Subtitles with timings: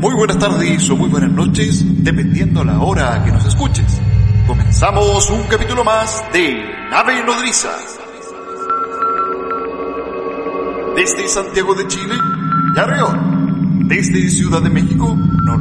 [0.00, 4.00] Muy buenas tardes o muy buenas noches, dependiendo la hora que nos escuches.
[4.46, 6.58] Comenzamos un capítulo más de
[6.90, 7.68] Nave Nodriza.
[10.96, 12.14] Desde Santiago de Chile,
[12.74, 13.88] Yarreón.
[13.88, 15.58] Desde Ciudad de México, no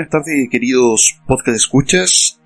[0.00, 2.40] Buenas tardes, queridos podcast escuchas.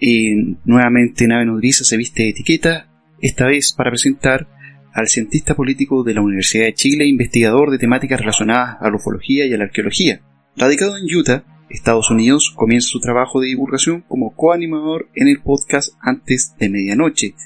[0.64, 2.88] nuevamente Nave Nodriza se viste de etiqueta,
[3.20, 4.48] esta vez para presentar
[4.92, 9.46] al cientista político de la Universidad de Chile, investigador de temáticas relacionadas a la ufología
[9.46, 10.20] y a la arqueología.
[10.56, 15.94] Radicado en Utah, Estados Unidos, comienza su trabajo de divulgación como coanimador en el podcast
[16.00, 17.36] Antes de Medianoche,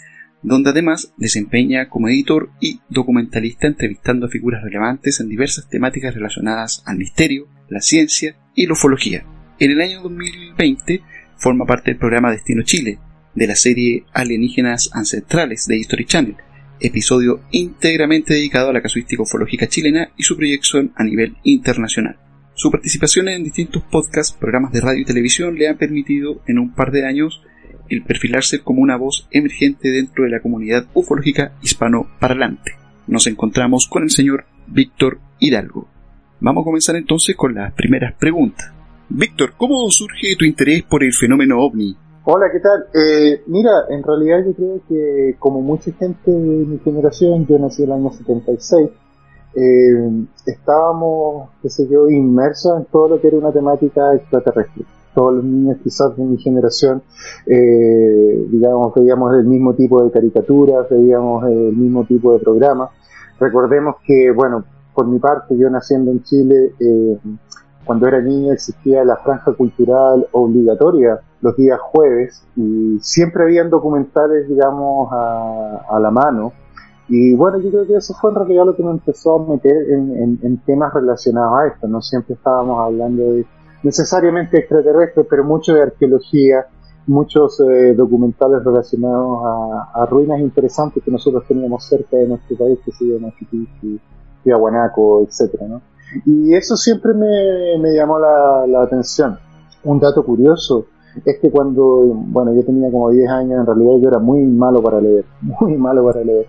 [0.42, 6.82] donde además desempeña como editor y documentalista entrevistando a figuras relevantes en diversas temáticas relacionadas
[6.86, 9.26] al misterio, la ciencia y la ufología.
[9.60, 11.02] En el año 2020
[11.36, 12.98] forma parte del programa Destino Chile,
[13.34, 16.36] de la serie Alienígenas Ancestrales de History Channel,
[16.78, 22.18] episodio íntegramente dedicado a la casuística ufológica chilena y su proyección a nivel internacional.
[22.54, 26.72] Su participación en distintos podcasts, programas de radio y televisión le han permitido en un
[26.72, 27.42] par de años
[27.88, 32.76] el perfilarse como una voz emergente dentro de la comunidad ufológica hispano-parlante.
[33.08, 35.88] Nos encontramos con el señor Víctor Hidalgo.
[36.38, 38.77] Vamos a comenzar entonces con las primeras preguntas.
[39.10, 41.96] Víctor, ¿cómo surge tu interés por el fenómeno ovni?
[42.24, 42.84] Hola, ¿qué tal?
[42.92, 47.84] Eh, mira, en realidad yo creo que como mucha gente de mi generación, yo nací
[47.84, 48.90] en el año 76,
[49.54, 54.84] eh, estábamos, qué sé yo, inmersos en todo lo que era una temática extraterrestre.
[55.14, 57.02] Todos los niños quizás de mi generación,
[57.46, 62.90] eh, digamos, veíamos el mismo tipo de caricaturas, veíamos el mismo tipo de programas.
[63.40, 67.18] Recordemos que, bueno, por mi parte, yo naciendo en Chile, eh,
[67.88, 74.46] cuando era niño existía la franja cultural obligatoria los días jueves y siempre habían documentales,
[74.46, 76.52] digamos, a, la mano.
[77.08, 79.74] Y bueno, yo creo que eso fue en realidad lo que nos empezó a meter
[79.90, 81.88] en, temas relacionados a esto.
[81.88, 83.46] No siempre estábamos hablando de
[83.82, 86.66] necesariamente extraterrestres, pero mucho de arqueología,
[87.06, 89.38] muchos eh, documentales relacionados
[89.94, 93.98] a, ruinas interesantes que nosotros teníamos cerca de nuestro país, que se llama Chiquichi,
[94.44, 95.80] Tiahuanaco, etcétera, ¿no?
[96.24, 99.38] Y eso siempre me, llamó la, atención.
[99.84, 100.86] Un dato curioso
[101.24, 104.82] es que cuando, bueno, yo tenía como 10 años, en realidad yo era muy malo
[104.82, 105.24] para leer,
[105.60, 106.46] muy malo para leer.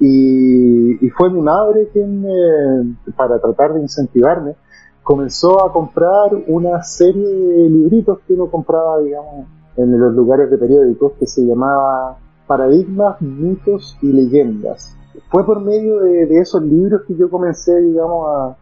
[0.00, 4.54] Y, fue mi madre quien, para tratar de incentivarme,
[5.02, 10.58] comenzó a comprar una serie de libritos que uno compraba, digamos, en los lugares de
[10.58, 14.94] periódicos que se llamaba Paradigmas, mitos y leyendas.
[15.30, 18.56] Fue por medio de esos libros que yo comencé, digamos, a,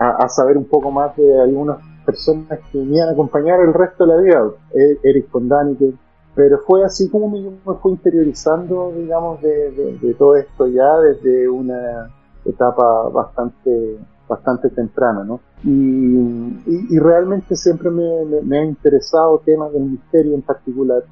[0.00, 4.14] a, saber un poco más de algunas personas que me a acompañar el resto de
[4.14, 5.92] la vida, e, Eric Danique,
[6.34, 12.10] pero fue así como me, fue interiorizando, digamos, de, todo esto ya desde una
[12.44, 15.40] etapa bastante bastante temprana, ¿no?
[15.64, 21.02] Y, realmente siempre me, me, ha interesado temas del misterio en particular.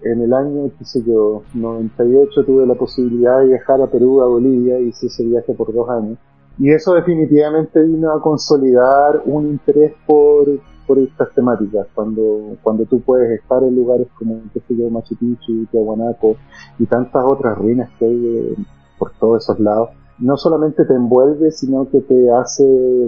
[0.00, 4.28] En el año, qué sé yo, 98 tuve la posibilidad de viajar a Perú, a
[4.28, 6.18] Bolivia, hice ese viaje por dos años.
[6.58, 10.46] Y eso definitivamente vino a consolidar un interés por,
[10.86, 11.86] por estas temáticas.
[11.94, 16.36] Cuando, cuando tú puedes estar en lugares como, qué sé yo, Machu Picchu, Tiahuanaco
[16.78, 18.54] y tantas otras ruinas que hay eh,
[18.98, 22.64] por todos esos lados, no solamente te envuelve, sino que te hace,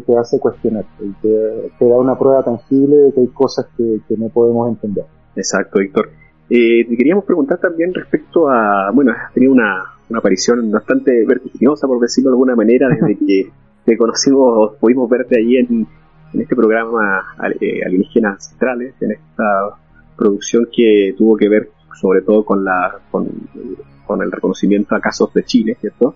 [0.07, 4.17] te hace cuestionar y te, da una prueba tangible de que hay cosas que, que
[4.17, 5.07] no podemos entender.
[5.35, 6.11] Exacto, Víctor.
[6.49, 11.87] Eh, te queríamos preguntar también respecto a, bueno, has tenido una, una aparición bastante vertiginosa,
[11.87, 13.51] por decirlo de alguna manera, desde que
[13.85, 15.87] te conocimos, pudimos verte allí en,
[16.35, 17.25] este programa
[17.61, 19.77] eh, Alienígenas Ancestrales, en esta
[20.17, 21.71] producción que tuvo que ver
[22.01, 23.27] sobre todo con la con,
[24.23, 26.15] el reconocimiento a casos de Chile, ¿cierto?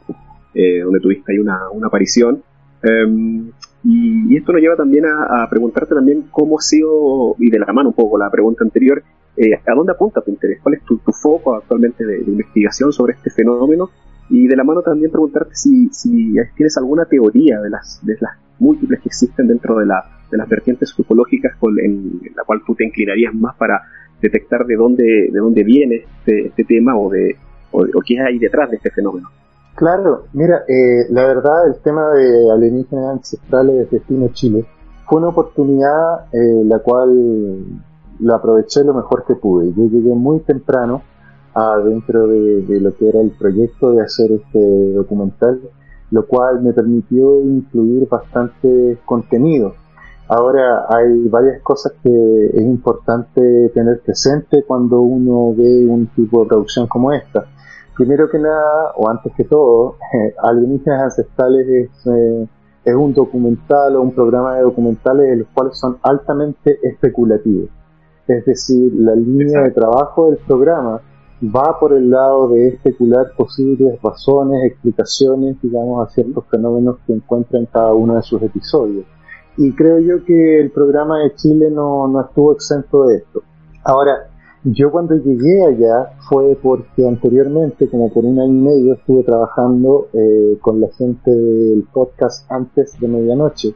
[0.52, 2.42] Eh, donde tuviste ahí una, una aparición.
[2.82, 3.50] Em,
[3.84, 7.90] y, esto nos lleva también a, preguntarte también cómo ha sido, y de la mano
[7.90, 9.02] un poco la pregunta anterior,
[9.36, 10.60] eh, ¿a dónde apunta tu interés?
[10.62, 13.90] ¿Cuál es tu, foco actualmente de, investigación sobre este fenómeno?
[14.30, 18.32] Y de la mano también preguntarte si, si tienes alguna teoría de las, de las
[18.58, 21.52] múltiples que existen dentro de, la, de las vertientes ufológicas
[21.82, 23.82] en, la cual tú te inclinarías más para
[24.20, 27.36] detectar de dónde, de dónde viene este, este tema o, de,
[27.72, 29.28] o, qué hay detrás de este fenómeno.
[29.74, 34.64] Claro, mira, eh, la verdad el tema de alienígenas ancestrales de Destino Chile
[35.06, 37.82] fue una oportunidad eh, la cual
[38.20, 39.72] lo aproveché lo mejor que pude.
[39.72, 41.02] Yo llegué muy temprano
[41.54, 45.60] a dentro de, lo que era el proyecto de hacer este documental,
[46.10, 49.74] lo cual me permitió incluir bastante contenido.
[50.26, 56.48] Ahora hay varias cosas que es importante tener presente cuando uno ve un tipo de
[56.48, 57.44] producción como esta.
[57.96, 59.96] Primero que nada, o antes que todo,
[60.42, 62.48] Alienígenas Ancestrales es, eh,
[62.84, 67.68] es un documental o un programa de documentales de los cuales son altamente especulativos.
[68.26, 71.00] Es decir, la línea de trabajo del programa
[71.42, 77.58] va por el lado de especular posibles razones, explicaciones, digamos, a ciertos fenómenos que encuentra
[77.58, 79.04] en cada uno de sus episodios.
[79.56, 83.42] Y creo yo que el programa de Chile no, no estuvo exento de esto.
[83.84, 84.30] Ahora,
[84.64, 90.08] yo cuando llegué allá fue porque anteriormente, como por un año y medio, estuve trabajando
[90.14, 93.74] eh, con la gente del podcast antes de medianoche,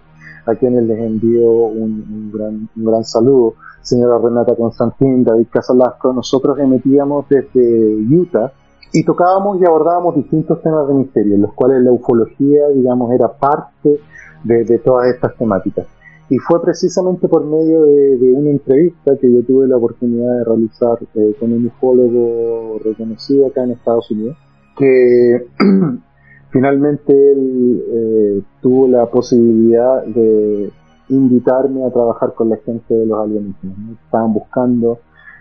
[0.48, 3.54] a quienes les envío un, gran, un gran saludo.
[3.82, 8.52] Señora Renata Constantín, David Casalasco, nosotros emitíamos desde Utah
[8.92, 13.28] y tocábamos y abordábamos distintos temas de misterio, en los cuales la ufología, digamos, era
[13.28, 14.00] parte
[14.44, 15.86] de, de todas estas temáticas.
[16.30, 20.98] Y fue precisamente por medio de, una entrevista que yo tuve la oportunidad de realizar
[21.14, 24.36] eh, con un ufólogo reconocido acá en Estados Unidos,
[24.76, 25.46] que
[26.50, 30.70] finalmente él eh, tuvo la posibilidad de
[31.08, 33.76] invitarme a trabajar con la gente de los alienígenas.
[34.04, 34.98] Estaban buscando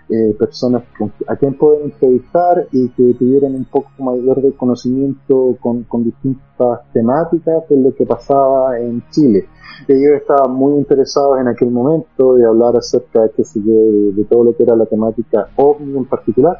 [0.09, 0.83] eh, personas
[1.27, 6.79] a quien poder entrevistar y que tuvieran un poco mayor de conocimiento con, con distintas
[6.93, 9.47] temáticas de lo que pasaba en Chile
[9.87, 14.55] ellos estaban muy interesados en aquel momento de hablar acerca de, de, de todo lo
[14.55, 16.59] que era la temática OVNI en particular.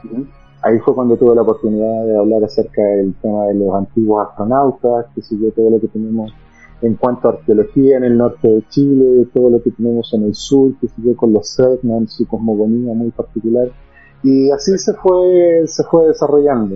[0.63, 5.06] Ahí fue cuando tuve la oportunidad de hablar acerca del tema de los antiguos astronautas,
[5.13, 6.33] que siguió todo lo que tenemos
[6.81, 10.36] en cuanto a arqueología en el norte de Chile, todo lo que tenemos en el
[10.36, 13.69] sur, que siguió con los Sednan, su cosmogonía muy particular.
[14.24, 16.75] Y así se fue, se fue desarrollando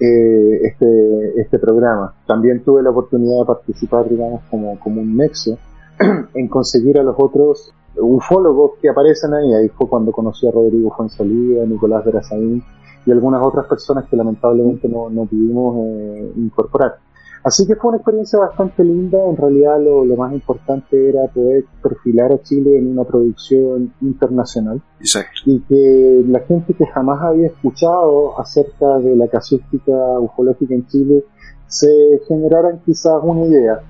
[0.00, 2.14] eh, este, este programa.
[2.26, 5.56] También tuve la oportunidad de participar, digamos, como, como un nexo
[6.34, 9.52] en conseguir a los otros ufólogos que aparecen ahí.
[9.54, 12.62] Ahí fue cuando conocí a Rodrigo Fuensalida, a Nicolás Verazaín
[13.06, 16.96] y algunas otras personas que lamentablemente no, no pudimos eh, incorporar.
[17.42, 19.18] Así que fue una experiencia bastante linda.
[19.26, 24.82] En realidad lo, lo, más importante era poder perfilar a Chile en una producción internacional.
[24.98, 25.40] Exacto.
[25.46, 31.24] Y que la gente que jamás había escuchado acerca de la casuística ufológica en Chile
[31.66, 33.80] se generaran quizás una idea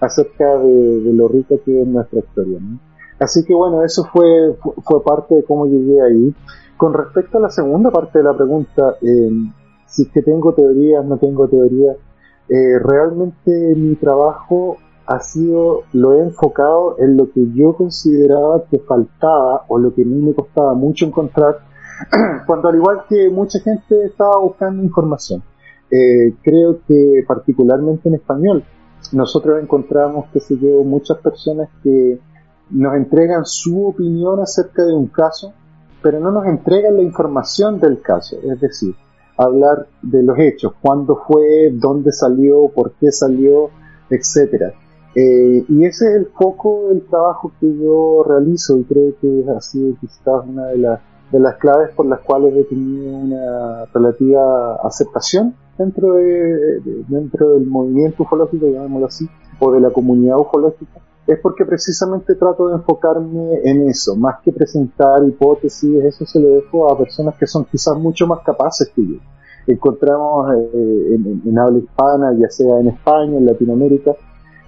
[0.00, 2.58] acerca de, lo rica que es nuestra historia.
[3.20, 6.34] Así que bueno, eso fue, fue parte de cómo llegué ahí.
[6.78, 9.30] Con respecto a la segunda parte de la pregunta, eh,
[9.86, 11.96] si es que tengo teorías, no tengo teorías,
[12.48, 18.78] eh, realmente mi trabajo ha sido, lo he enfocado en lo que yo consideraba que
[18.78, 21.58] faltaba o lo que a mí me costaba mucho encontrar,
[22.46, 25.42] cuando al igual que mucha gente estaba buscando información.
[25.90, 28.64] Eh, creo que particularmente en español,
[29.12, 32.18] nosotros encontramos, que se yo, muchas personas que
[32.70, 35.52] nos entregan su opinión acerca de un caso,
[36.02, 38.94] pero no nos entregan la información del caso, es decir,
[39.36, 43.70] hablar de los hechos, cuándo fue, dónde salió, por qué salió,
[44.08, 44.72] etcétera.
[45.14, 49.60] Eh, y ese es el foco del trabajo que yo realizo y creo que ha
[49.60, 51.00] sido quizás una de las,
[51.32, 57.66] de las claves por las cuales he tenido una relativa aceptación dentro, de, dentro del
[57.66, 59.28] movimiento ufológico, llamémoslo así,
[59.58, 61.00] o de la comunidad ufológica,
[61.32, 66.48] es porque precisamente trato de enfocarme en eso, más que presentar hipótesis, eso se lo
[66.48, 69.16] dejo a personas que son quizás mucho más capaces que yo.
[69.66, 74.12] Encontramos eh, en, habla hispana, ya sea en España, en Latinoamérica,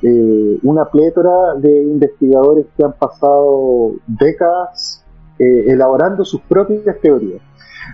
[0.02, 5.04] eh, una plétora de investigadores que han pasado décadas
[5.38, 7.42] eh, elaborando sus propias teorías,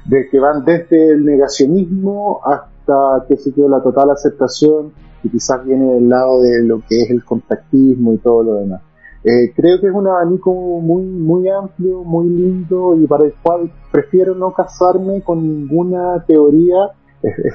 [0.04, 4.92] de que van desde el negacionismo hasta que se la total aceptación
[5.28, 8.82] quizás viene del lado de lo que es el contactismo y todo lo demás.
[9.24, 13.70] Eh, creo que es un abanico muy, muy amplio, muy lindo y para el cual
[13.90, 16.76] prefiero no casarme con ninguna teoría.
[17.20, 17.54] Es,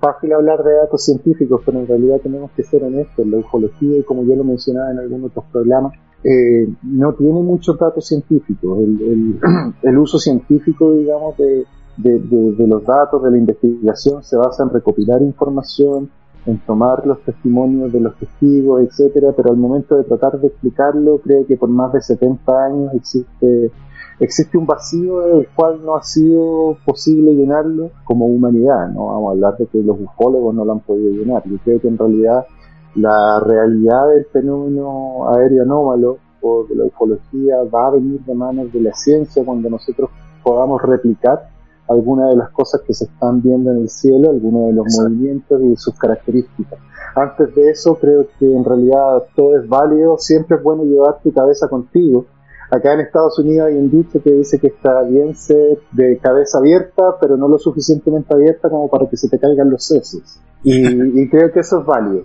[0.00, 3.26] fácil hablar de datos científicos, pero en realidad tenemos que ser honestos.
[3.26, 5.92] La ufología, y como yo lo mencionaba en algunos otros programas,
[6.24, 8.78] eh, no tiene muchos datos científicos.
[8.78, 11.66] El, uso científico, digamos, de,
[12.66, 16.10] los datos de la investigación se basa en recopilar información,
[16.46, 21.18] en tomar los testimonios de los testigos, etcétera, pero al momento de tratar de explicarlo,
[21.18, 23.70] creo que por más de 70 años existe
[24.20, 29.32] existe un vacío del cual no ha sido posible llenarlo como humanidad, no vamos a
[29.32, 31.42] hablar de que los ufólogos no lo han podido llenar.
[31.44, 32.46] Yo creo que en realidad
[32.94, 38.72] la realidad del fenómeno aéreo anómalo o de la ufología va a venir de manos
[38.72, 40.10] de la ciencia cuando nosotros
[40.42, 41.48] podamos replicar
[41.92, 45.60] algunas de las cosas que se están viendo en el cielo, algunos de los movimientos
[45.62, 46.78] y sus características.
[47.14, 51.32] Antes de eso, creo que en realidad todo es válido, siempre es bueno llevar tu
[51.32, 52.26] cabeza contigo.
[52.70, 56.58] Acá en Estados Unidos hay un dicho que dice que está bien ser de cabeza
[56.58, 60.40] abierta, pero no lo suficientemente abierta como para que se te caigan los sesos.
[60.64, 62.24] Y, creo que eso es válido.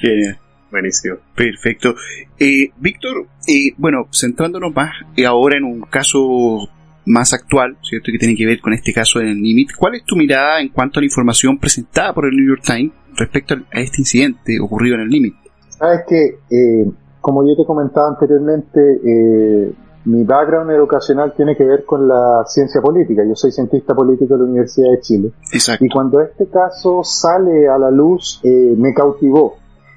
[0.00, 0.38] Genial.
[0.70, 1.16] Buenísimo.
[1.36, 1.94] Perfecto.
[2.38, 6.70] Eh, Víctor, eh, bueno, centrándonos más eh, ahora en un caso
[7.06, 8.10] más actual, ¿cierto?
[8.12, 9.70] Que tiene que ver con este caso del Limit.
[9.76, 12.92] ¿Cuál es tu mirada en cuanto a la información presentada por el New York Times
[13.16, 15.34] respecto a este incidente ocurrido en el Limit?
[15.68, 16.90] Sabes que, eh,
[17.20, 19.72] como yo te comentaba anteriormente, eh,
[20.04, 23.22] mi background educacional tiene que ver con la ciencia política.
[23.26, 25.32] Yo soy cientista político de la Universidad de Chile.
[25.52, 25.84] Exacto.
[25.84, 29.56] Y cuando este caso sale a la luz, eh, me cautivó.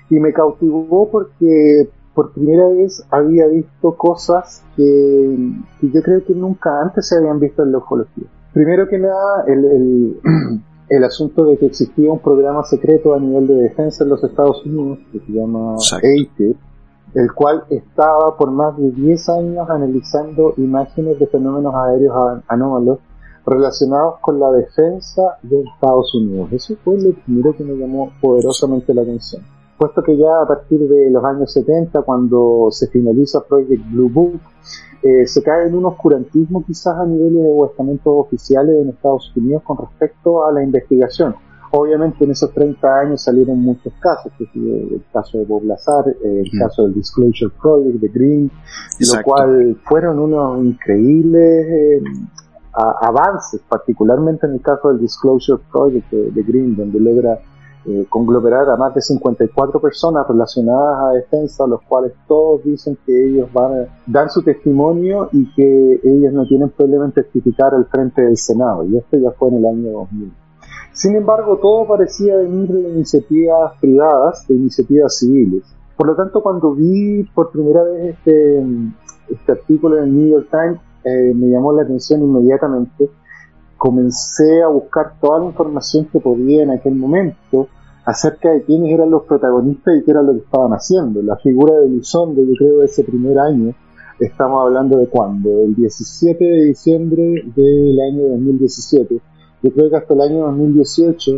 [0.10, 5.38] Y me cautivó porque por primera vez había visto cosas que,
[5.82, 8.24] yo creo que nunca antes se habían visto en la ufología.
[8.54, 10.18] Primero que nada, el,
[10.90, 14.66] el, asunto de que existía un programa secreto a nivel de defensa en los Estados
[14.66, 16.56] Unidos que se llama ATIP,
[17.14, 23.00] el cual estaba por más de 10 años analizando imágenes de fenómenos aéreos anómalos
[23.46, 26.50] relacionados con la defensa de Estados Unidos.
[26.54, 29.44] Eso fue lo primero que me llamó poderosamente la atención
[29.78, 34.40] puesto que ya a partir de los años 70, cuando se finaliza Project Blue Book,
[35.04, 39.64] eh, se cae en un oscurantismo quizás a nivel de estamentos oficiales en Estados Unidos
[39.64, 41.36] con respecto a la investigación.
[41.72, 46.60] Obviamente en esos 30 años salieron muchos casos, el caso de Bob Lazar, eh, el
[46.60, 48.52] caso del Disclosure Project de Green,
[49.00, 52.04] lo cual fueron unos increíbles eh,
[52.74, 57.40] avances, particularmente en el caso del Disclosure Project de Green, donde logra
[57.88, 63.28] eh, conglomerar a más de 54 personas relacionadas a defensa, los cuales todos dicen que
[63.28, 67.86] ellos van a dar su testimonio y que ellos no tienen problema en testificar al
[67.86, 68.86] frente del Senado.
[68.86, 70.34] Y esto ya fue en el año 2000.
[70.94, 75.64] Sin embargo, todo parecía venir de iniciativas privadas, de iniciativas civiles.
[75.96, 78.64] Por lo tanto, cuando vi por primera vez este,
[79.30, 83.10] este artículo en el New York Times, eh, me llamó la atención inmediatamente
[83.78, 87.68] comencé a buscar toda la información que podía en aquel momento
[88.06, 91.22] acerca de quiénes eran los protagonistas y qué era lo que estaban haciendo.
[91.24, 93.74] La figura de Lizondo, yo creo, ese primer año,
[94.20, 99.20] estamos hablando de cuándo, el 17 de diciembre del año 2017.
[99.64, 101.32] Yo creo que hasta el año 2018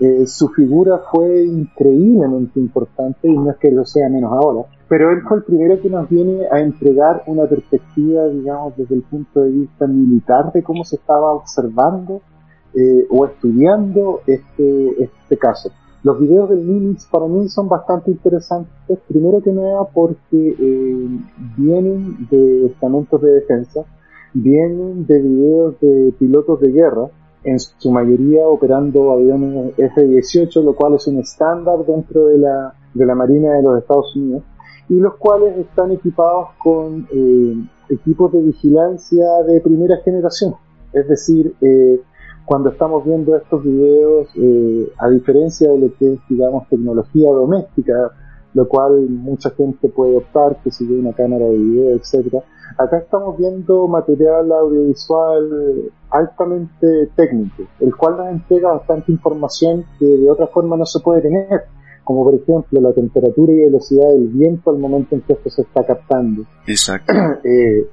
[0.00, 5.10] eh, su figura fue increíblemente importante y no es que lo sea menos ahora, pero
[5.10, 9.40] él fue el primero que nos viene a entregar una perspectiva, digamos, desde el punto
[9.40, 12.20] de vista militar de cómo se estaba observando
[12.74, 15.70] eh, o estudiando este, este caso.
[16.02, 21.08] Los videos del Nimitz para mí son bastante interesantes, primero que nada porque eh,
[21.56, 23.84] vienen de estamentos de defensa,
[24.34, 27.08] vienen de videos de pilotos de guerra,
[27.44, 33.06] en su mayoría operando aviones F-18, lo cual es un estándar dentro de la, de
[33.06, 34.42] la Marina de los Estados Unidos,
[34.88, 37.54] y los cuales están equipados con eh,
[37.88, 40.54] equipos de vigilancia de primera generación.
[40.92, 42.00] Es decir, eh,
[42.44, 48.12] cuando estamos viendo estos videos, eh, a diferencia de lo que es, digamos, tecnología doméstica,
[48.54, 52.42] lo cual mucha gente puede optar, que si ve una cámara de video, etcétera,
[52.78, 60.30] acá estamos viendo material audiovisual altamente técnico, el cual nos entrega bastante información que de
[60.30, 61.62] otra forma no se puede tener,
[62.04, 65.62] como por ejemplo la temperatura y velocidad del viento al momento en que esto se
[65.62, 66.42] está captando.
[66.66, 67.12] Exacto.
[67.44, 67.86] eh,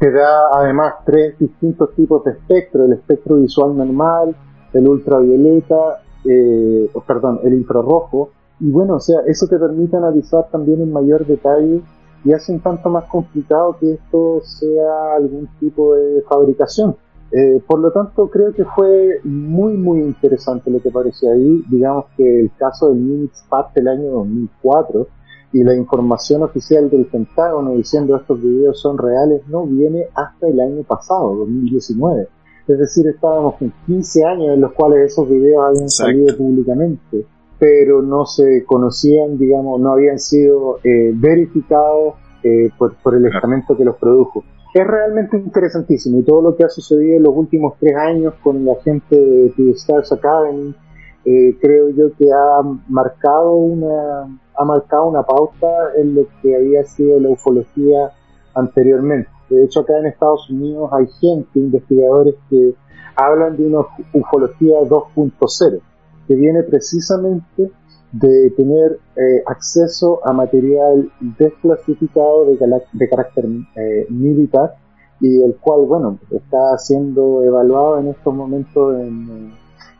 [0.00, 4.34] te da además tres distintos tipos de espectro, el espectro visual normal,
[4.72, 8.30] el ultravioleta, eh, perdón, el infrarrojo,
[8.60, 11.82] y bueno, o sea, eso te permite analizar también en mayor detalle
[12.24, 16.96] y hace un tanto más complicado que esto sea algún tipo de fabricación.
[17.32, 21.62] Eh, por lo tanto, creo que fue muy, muy interesante lo que apareció ahí.
[21.70, 25.06] Digamos que el caso del Nimitz parte del año 2004
[25.52, 30.60] y la información oficial del Pentágono diciendo estos videos son reales no viene hasta el
[30.60, 32.28] año pasado, 2019.
[32.68, 37.26] Es decir, estábamos en 15 años en los cuales esos videos habían salido públicamente,
[37.58, 42.14] pero no se conocían, digamos, no habían sido eh, verificados
[42.44, 44.44] eh, por, por, el estamento que los produjo.
[44.72, 48.64] Es realmente interesantísimo y todo lo que ha sucedido en los últimos tres años con
[48.64, 50.72] la gente de The Stars Academy,
[51.30, 56.84] eh, creo yo que ha marcado una ha marcado una pauta en lo que había
[56.84, 58.12] sido la ufología
[58.54, 59.30] anteriormente.
[59.48, 62.74] De hecho, acá en Estados Unidos hay gente, investigadores que
[63.16, 65.80] hablan de una ufología 2.0,
[66.28, 67.70] que viene precisamente
[68.12, 73.46] de tener eh, acceso a material desclasificado de, carácter
[73.76, 74.74] eh, militar
[75.20, 79.52] y el cual, bueno, está siendo evaluado en estos momentos en,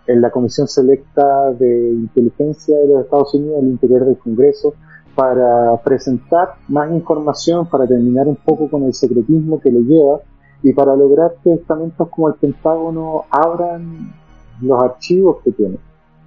[0.06, 4.74] en la Comisión Selecta de Inteligencia de los Estados Unidos al interior del Congreso
[5.14, 10.20] para presentar más información, para terminar un poco con el secretismo que le lleva
[10.62, 14.12] y para lograr que estamentos como el Pentágono abran
[14.60, 15.78] los archivos que tienen.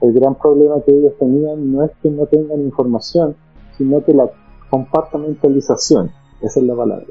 [0.01, 3.35] El gran problema que ellos tenían no es que no tengan información,
[3.77, 4.29] sino que la
[4.69, 6.11] compartimentalización,
[6.41, 7.05] esa es la palabra,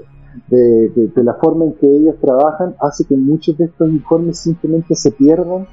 [0.49, 5.11] de, la forma en que ellos trabajan hace que muchos de estos informes simplemente se
[5.13, 5.67] pierdan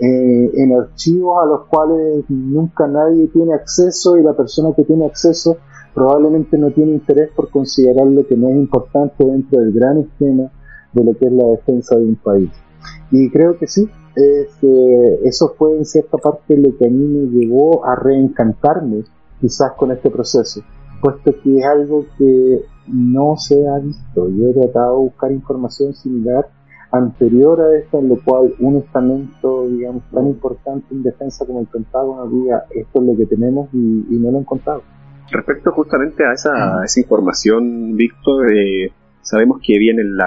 [0.00, 5.04] eh, en archivos a los cuales nunca nadie tiene acceso y la persona que tiene
[5.04, 5.58] acceso
[5.94, 10.50] probablemente no tiene interés por considerar lo que no es importante dentro del gran esquema
[10.94, 12.50] de lo que es la defensa de un país.
[13.10, 13.88] Y creo que sí,
[15.24, 19.04] eso fue en cierta parte lo que a mí me llevó a reencantarme
[19.40, 20.62] quizás con este proceso,
[21.02, 24.28] puesto que es algo que no se ha visto.
[24.28, 26.48] Yo he tratado de buscar información similar
[26.92, 31.66] anterior a esta, en lo cual un estamento, digamos, tan importante en defensa como el
[31.66, 34.82] Pentágono diga esto es lo que tenemos y, no lo he encontrado.
[35.30, 38.92] Respecto justamente a esa, esa información, Víctor, eh,
[39.22, 40.18] sabemos que viene el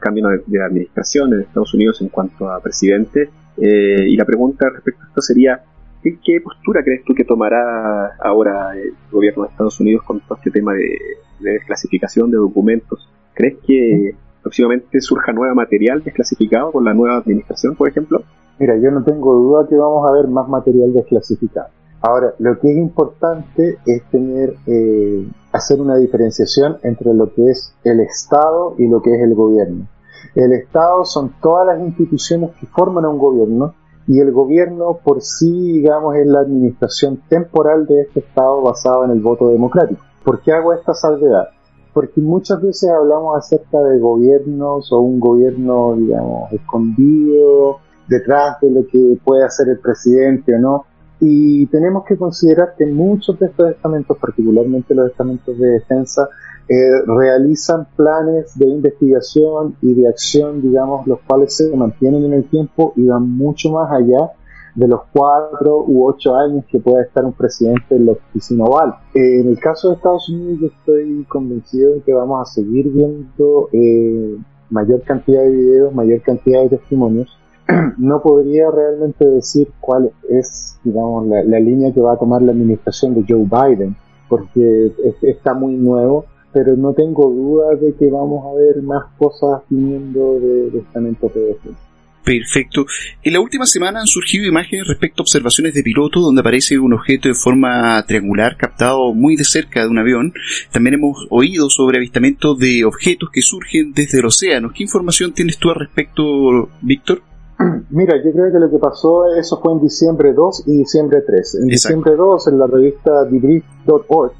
[0.00, 5.02] cambio de, administración en Estados Unidos en cuanto a presidente, eh, y la pregunta respecto
[5.02, 5.62] a esto sería,
[6.02, 10.50] ¿qué, postura crees tú que tomará ahora el gobierno de Estados Unidos con todo este
[10.50, 10.98] tema de,
[11.40, 13.08] desclasificación de documentos?
[13.34, 18.22] ¿Crees que próximamente surja nuevo material desclasificado con la nueva administración, por ejemplo?
[18.58, 21.68] Mira, yo no tengo duda que vamos a ver más material desclasificado.
[22.02, 27.74] Ahora, lo que es importante es tener, eh, hacer una diferenciación entre lo que es
[27.82, 29.88] el Estado y lo que es el gobierno.
[30.34, 33.74] El Estado son todas las instituciones que forman a un gobierno
[34.06, 39.12] y el gobierno por sí, digamos, es la administración temporal de este Estado basado en
[39.12, 40.04] el voto democrático.
[40.22, 41.48] ¿Por qué hago esta salvedad?
[41.94, 48.86] Porque muchas veces hablamos acerca de gobiernos o un gobierno, digamos, escondido detrás de lo
[48.86, 50.86] que puede hacer el presidente o no.
[51.20, 56.28] Y tenemos que considerar que muchos de estos estamentos, particularmente los estamentos de defensa,
[56.68, 62.44] eh, realizan planes de investigación y de acción, digamos, los cuales se mantienen en el
[62.44, 64.32] tiempo y van mucho más allá
[64.74, 68.94] de los cuatro u ocho años que pueda estar un presidente en la oficina oval.
[69.14, 73.68] En el caso de Estados Unidos yo estoy convencido de que vamos a seguir viendo
[73.72, 74.36] eh,
[74.70, 77.28] mayor cantidad de videos, mayor cantidad de testimonios
[77.98, 83.14] no podría realmente decir cuál es, digamos, la, línea que va a tomar la administración
[83.14, 83.96] de Joe Biden,
[84.28, 89.62] porque está muy nuevo, pero no tengo duda de que vamos a ver más cosas
[89.68, 91.80] viniendo de, de estamentos de defensa.
[92.24, 92.86] Perfecto.
[93.22, 96.94] En la última semana han surgido imágenes respecto a observaciones de piloto donde aparece un
[96.94, 100.32] objeto de forma triangular captado muy de cerca de un avión.
[100.72, 104.70] También hemos oído sobre avistamientos de objetos que surgen desde el océano.
[104.74, 107.20] ¿Qué información tienes tú al respecto, Víctor?
[107.90, 111.54] Mira, yo creo que lo que pasó, eso fue en diciembre 2 y diciembre 3.
[111.56, 114.32] En diciembre 2, en la revista debrief.org,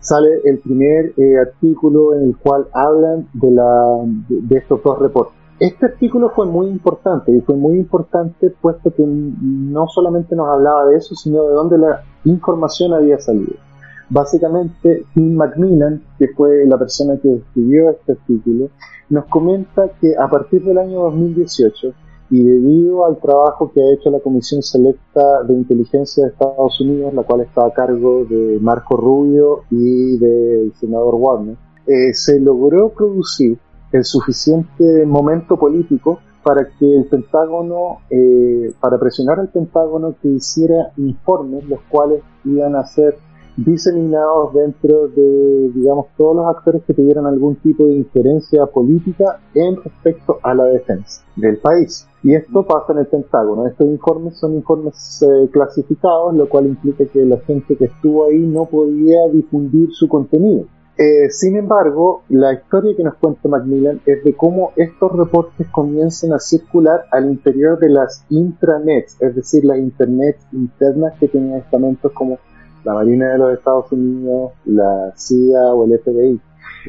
[0.00, 5.41] sale el primer eh, artículo en el cual hablan de, la, de, estos dos reportes.
[5.62, 10.86] Este artículo fue muy importante y fue muy importante puesto que no solamente nos hablaba
[10.86, 13.52] de eso, sino de dónde la información había salido.
[14.10, 18.70] Básicamente, Tim Macmillan, que fue la persona que escribió este artículo,
[19.08, 21.92] nos comenta que a partir del año 2018
[22.30, 27.14] y debido al trabajo que ha hecho la Comisión Selecta de Inteligencia de Estados Unidos,
[27.14, 32.88] la cual está a cargo de Marco Rubio y del senador Warner, eh, se logró
[32.88, 33.58] producir
[33.92, 40.92] el suficiente momento político para que el Pentágono, eh, para presionar al Pentágono que hiciera
[40.96, 43.16] informes los cuales iban a ser
[43.56, 49.76] diseminados dentro de, digamos, todos los actores que tuvieran algún tipo de injerencia política en
[49.76, 52.08] respecto a la defensa del país.
[52.22, 53.66] Y esto pasa en el Pentágono.
[53.66, 58.38] Estos informes son informes eh, clasificados, lo cual implica que la gente que estuvo ahí
[58.38, 60.66] no podía difundir su contenido.
[60.98, 66.32] Eh, sin embargo, la historia que nos cuenta Macmillan es de cómo estos reportes comienzan
[66.34, 72.12] a circular al interior de las intranets, es decir, las internets internas que tienen estamentos
[72.12, 72.38] como
[72.84, 76.40] la Marina de los Estados Unidos, la CIA o el FBI.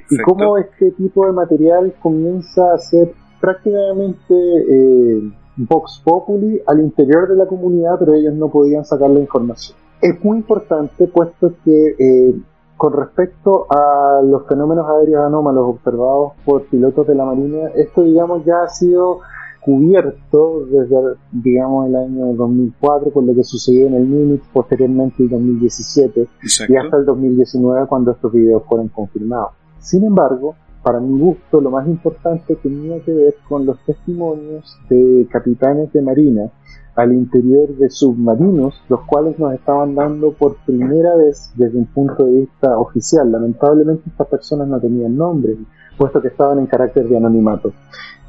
[0.10, 7.30] Y cómo este tipo de material comienza a ser prácticamente eh, Vox Populi al interior
[7.30, 9.78] de la comunidad, pero ellos no podían sacar la información.
[10.02, 12.36] Es muy importante puesto que eh,
[12.84, 18.44] con respecto a los fenómenos aéreos anómalos observados por pilotos de la Marina, esto digamos
[18.44, 19.22] ya ha sido
[19.62, 25.30] cubierto desde, digamos, el año 2004 por lo que sucedió en el Nimitz, posteriormente el
[25.30, 26.28] 2017
[26.68, 29.52] y hasta el 2019 cuando estos videos fueron confirmados.
[29.80, 35.26] Sin embargo, para mi gusto, lo más importante tenía que ver con los testimonios de
[35.32, 36.52] capitanes de marina
[36.96, 42.26] al interior de submarinos, los cuales nos estaban dando por primera vez desde un punto
[42.26, 43.32] de vista oficial.
[43.32, 45.58] Lamentablemente estas personas no tenían nombre,
[45.98, 47.74] puesto que estaban en carácter de anonimato.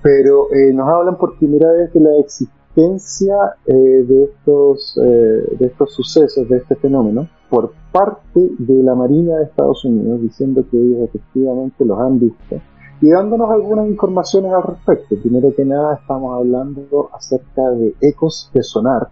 [0.02, 5.66] Pero eh, nos hablan por primera vez de la existencia eh, de, estos, eh, de
[5.66, 10.76] estos sucesos, de este fenómeno, por parte de la Marina de Estados Unidos, diciendo que
[10.76, 12.60] ellos efectivamente los han visto
[13.00, 15.16] y dándonos algunas informaciones al respecto.
[15.20, 19.08] Primero que nada estamos hablando acerca de ecos de sonar,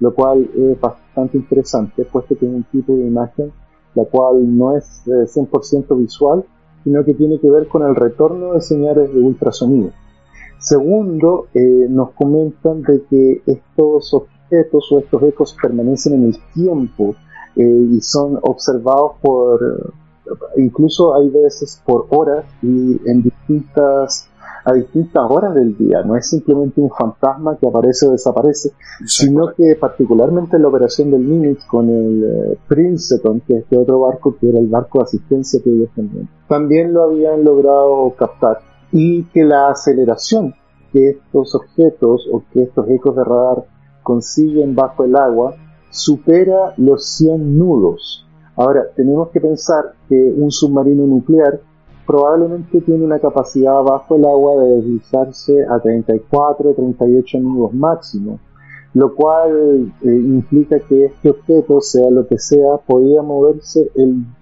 [0.00, 3.52] lo cual es bastante interesante, puesto que es un tipo de imagen
[3.94, 6.44] la cual no es 100% eh, visual,
[6.82, 9.90] sino que tiene que ver con el retorno de señales de ultrasonido.
[10.58, 17.14] Segundo, eh, nos comentan de que estos objetos o estos ecos permanecen en el tiempo
[17.56, 19.92] eh, y son observados por
[20.56, 24.28] incluso hay veces por horas y en distintas
[24.64, 26.02] a distintas horas del día.
[26.02, 28.72] No es simplemente un fantasma que aparece o desaparece,
[29.04, 33.76] sino que particularmente en la operación del Nimitz con el eh, Princeton, que es este
[33.76, 38.14] otro barco que era el barco de asistencia que ellos tenían, también lo habían logrado
[38.16, 38.60] captar.
[38.90, 40.54] Y que la aceleración
[40.92, 43.64] que estos objetos o que estos ecos de radar
[44.02, 45.56] consiguen bajo el agua
[45.90, 48.24] supera los 100 nudos
[48.56, 51.60] Ahora, tenemos que pensar que un submarino nuclear
[52.06, 58.38] probablemente tiene una capacidad bajo el agua de deslizarse a 34, 38 nudos máximo,
[58.92, 63.90] lo cual eh, implica que este objeto, sea lo que sea, podía moverse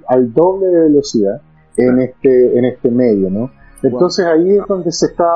[0.09, 1.41] al doble de velocidad
[1.77, 3.51] en este, en este medio, ¿no?
[3.83, 5.27] Entonces ahí es donde se está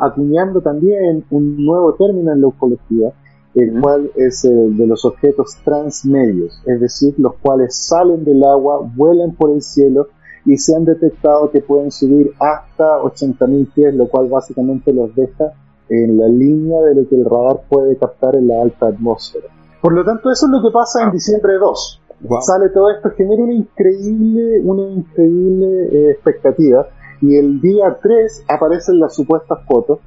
[0.00, 3.12] acuñando también un nuevo término en la ufología,
[3.54, 8.80] el cual es el de los objetos transmedios, es decir, los cuales salen del agua,
[8.94, 10.08] vuelan por el cielo
[10.44, 15.52] y se han detectado que pueden subir hasta 80.000 pies, lo cual básicamente los deja
[15.88, 19.46] en la línea de lo que el radar puede captar en la alta atmósfera.
[19.80, 22.00] Por lo tanto, eso es lo que pasa en diciembre 2.
[22.40, 26.88] Sale todo esto, genera una increíble, una increíble eh, expectativa
[27.20, 29.98] y el día 3 aparecen las supuestas fotos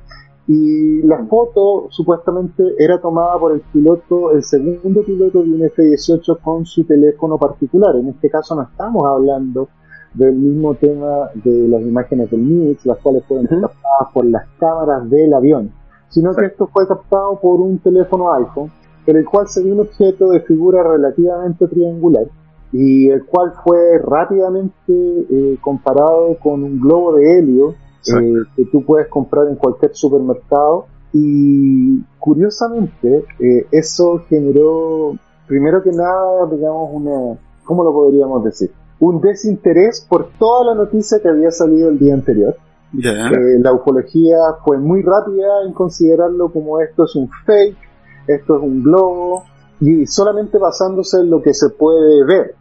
[0.47, 6.39] y la foto supuestamente era tomada por el piloto, el segundo piloto de un F-18
[6.41, 7.97] con su teléfono particular.
[7.97, 9.67] En este caso no estamos hablando
[10.13, 15.09] del mismo tema de las imágenes del MIX, las cuales ser captadas por las cámaras
[15.09, 15.71] del avión,
[16.07, 18.71] sino que esto fue captado por un teléfono iPhone,
[19.05, 22.27] en el cual se vio un objeto de figura relativamente triangular
[22.71, 27.75] y el cual fue rápidamente eh, comparado con un globo de helio
[28.09, 30.87] eh, que tú puedes comprar en cualquier supermercado.
[31.13, 35.15] Y curiosamente, eh, eso generó,
[35.47, 38.71] primero que nada, digamos, una, ¿cómo lo podríamos decir?
[38.99, 42.55] Un desinterés por toda la noticia que había salido el día anterior.
[42.93, 47.77] Eh, la ufología fue muy rápida en considerarlo como esto es un fake,
[48.27, 49.43] esto es un globo,
[49.79, 52.55] y solamente basándose en lo que se puede ver.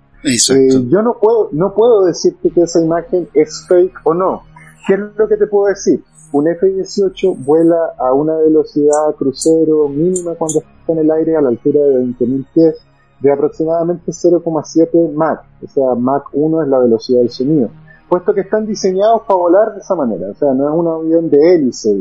[0.89, 4.43] yo no puedo, no puedo decirte que esa imagen es fake o no.
[4.87, 6.03] ¿Qué es lo que te puedo decir?
[6.33, 11.49] Un F-18 vuela a una velocidad crucero mínima cuando está en el aire a la
[11.49, 12.77] altura de 20.000 pies
[13.21, 17.71] de aproximadamente 0,7 Mach, o sea, Mach 1 es la velocidad del sonido,
[18.09, 21.31] puesto que están diseñados para volar de esa manera, o sea, no es un avión
[21.31, 21.97] de hélice,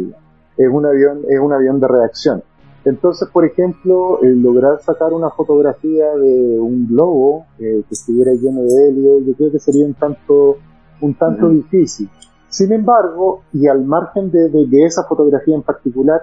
[0.58, 2.43] es un avión, es un avión de reacción.
[2.84, 8.62] Entonces, por ejemplo, el lograr sacar una fotografía de un globo eh, que estuviera lleno
[8.62, 10.58] de helio, yo creo que sería un tanto,
[11.02, 12.08] un tanto difícil.
[12.55, 16.21] Sin embargo, y al margen de, esa fotografía en particular,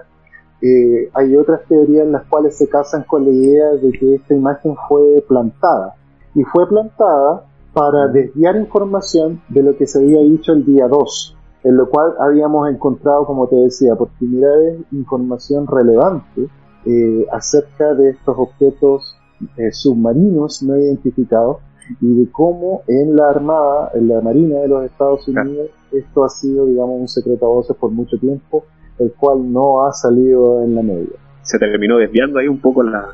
[0.63, 4.33] eh, hay otras teorías en las cuales se casan con la idea de que esta
[4.33, 5.93] imagen fue plantada.
[6.33, 11.37] Y fue plantada para desviar información de lo que se había dicho el día 2,
[11.65, 14.55] en lo cual habíamos encontrado, como te decía, por primera
[14.91, 16.49] información relevante
[16.87, 19.15] eh, acerca de estos objetos
[19.57, 21.57] eh, submarinos no identificados
[22.01, 26.29] y de cómo en la Armada, en la Marina de los Estados Unidos, esto ha
[26.29, 28.65] sido, digamos, un secreto a voces por mucho tiempo,
[28.99, 31.17] el cual no ha salido en la media.
[31.41, 33.09] Se terminó desviando ahí un poco la,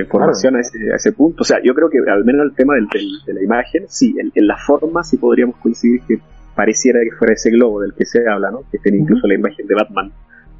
[0.00, 1.42] información a, ese, punto.
[1.42, 2.88] O sea, yo creo que al menos el tema del,
[3.26, 6.18] de la imagen, sí, en, la forma sí podríamos coincidir que
[6.54, 8.62] pareciera que fuera ese globo del que se habla, ¿no?
[8.70, 10.12] Que tiene incluso la imagen de Batman,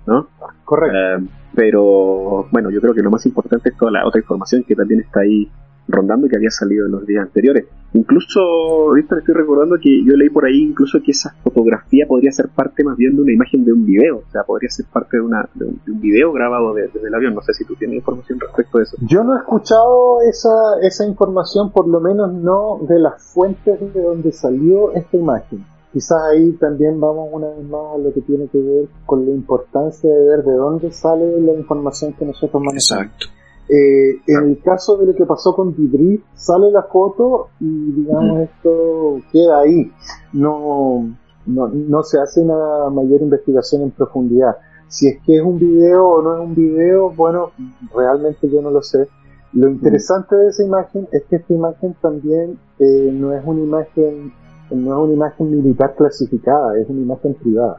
[0.07, 0.29] ¿no?
[0.65, 0.97] Correcto.
[0.97, 4.75] Eh, pero bueno, yo creo que lo más importante es toda la otra información que
[4.75, 5.49] también está ahí
[5.89, 7.67] rondando y que había salido en los días anteriores.
[7.93, 12.49] Incluso, ahorita estoy recordando que yo leí por ahí incluso que esa fotografía podría ser
[12.49, 15.23] parte más bien de una imagen de un video, o sea, podría ser parte de,
[15.23, 17.35] una, de, un, video grabado desde el avión.
[17.35, 18.97] No sé si tú tienes información respecto a eso.
[19.03, 20.51] Yo no he escuchado esa,
[20.83, 25.65] esa información, por lo menos no de las fuentes de donde salió esta imagen.
[25.93, 29.31] quizás ahí también vamos una vez más a lo que tiene que ver con la
[29.31, 33.13] importancia de ver de dónde sale la información que nosotros manejamos.
[33.13, 33.34] Exacto.
[33.69, 38.41] Eh, en el caso de lo que pasó con Dibri, sale la foto y digamos
[38.41, 39.91] esto queda ahí.
[40.33, 44.57] No, no, no se hace una mayor investigación en profundidad.
[44.89, 47.53] Si es que es un video o no es un video, bueno,
[47.95, 49.09] realmente yo no lo sé.
[49.53, 54.33] Lo interesante de esa imagen es que esta imagen también eh, no es una imagen
[54.71, 57.77] no es una imagen militar clasificada, es una imagen privada,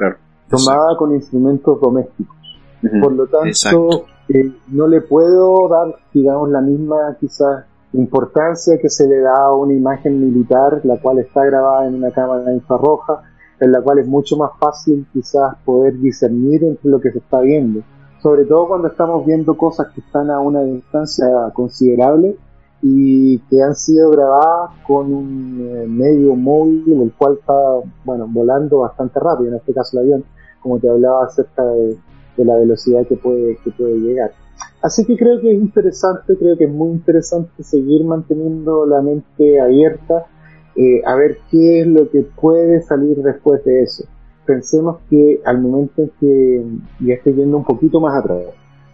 [0.50, 2.36] tomada con instrumentos domésticos.
[3.02, 9.08] Por lo tanto, eh, no le puedo dar, digamos, la misma quizás importancia que se
[9.08, 13.22] le da a una imagen militar, la cual está grabada en una cámara infrarroja,
[13.60, 17.40] en la cual es mucho más fácil quizás poder discernir entre lo que se está
[17.42, 17.82] viendo.
[18.22, 22.36] Sobre todo cuando estamos viendo cosas que están a una distancia considerable
[22.82, 27.54] y que han sido grabadas con un eh, medio móvil el cual está
[28.04, 30.24] bueno volando bastante rápido en este caso el avión
[30.60, 31.64] como te hablaba acerca
[32.36, 34.32] de, la velocidad que puede que puede llegar.
[34.82, 39.60] Así que creo que es interesante creo que es muy interesante seguir manteniendo la mente
[39.60, 40.26] abierta
[40.76, 44.06] eh, a ver qué es lo que puede salir después de eso.
[44.46, 46.66] Pensemos que al momento en que
[47.00, 48.42] ya estoy yendo un poquito más atrás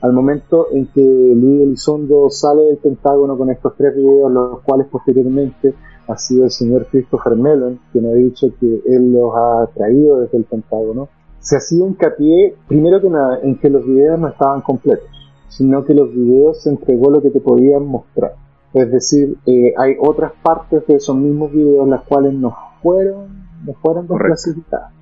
[0.02, 4.88] al momento en que Luis Elizondo sale del Pentágono con estos tres videos, los cuales
[4.88, 5.76] posteriormente
[6.08, 10.40] ha sido el señor Christopher Mellon quien ha dicho que él los ha traído desde
[10.40, 11.08] el Pentágono,
[11.42, 15.08] se hacía hincapié, primero que nada, en que los videos no estaban completos,
[15.50, 18.36] sino que los videos se entregó lo que te podían mostrar.
[18.74, 23.28] Es decir, eh, hay otras partes de esos mismos videos las cuales no fueron,
[23.66, 24.94] no fueron desclasificadas.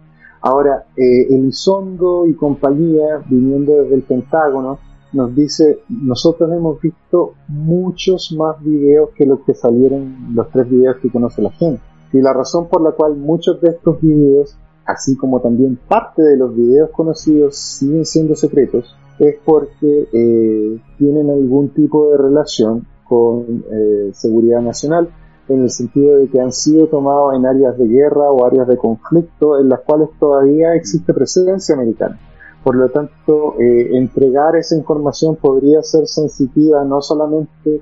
[0.41, 4.79] Ahora, eh, Elizondo y compañía, viniendo desde el Pentágono,
[5.11, 10.97] nos dice, nosotros hemos visto muchos más videos que los que salieron los tres videos
[10.97, 11.81] que conoce la gente.
[12.13, 14.57] Y la razón por la cual muchos de estos videos,
[14.91, 21.29] así como también parte de los videos conocidos, siguen siendo secretos, es porque eh, tienen
[21.29, 25.09] algún tipo de relación con eh, seguridad nacional,
[25.47, 28.77] en el sentido de que han sido tomados en áreas de guerra o áreas de
[28.77, 32.19] conflicto en las cuales todavía existe presencia americana.
[32.63, 37.81] Por lo tanto, eh, entregar esa información podría ser sensitiva no solamente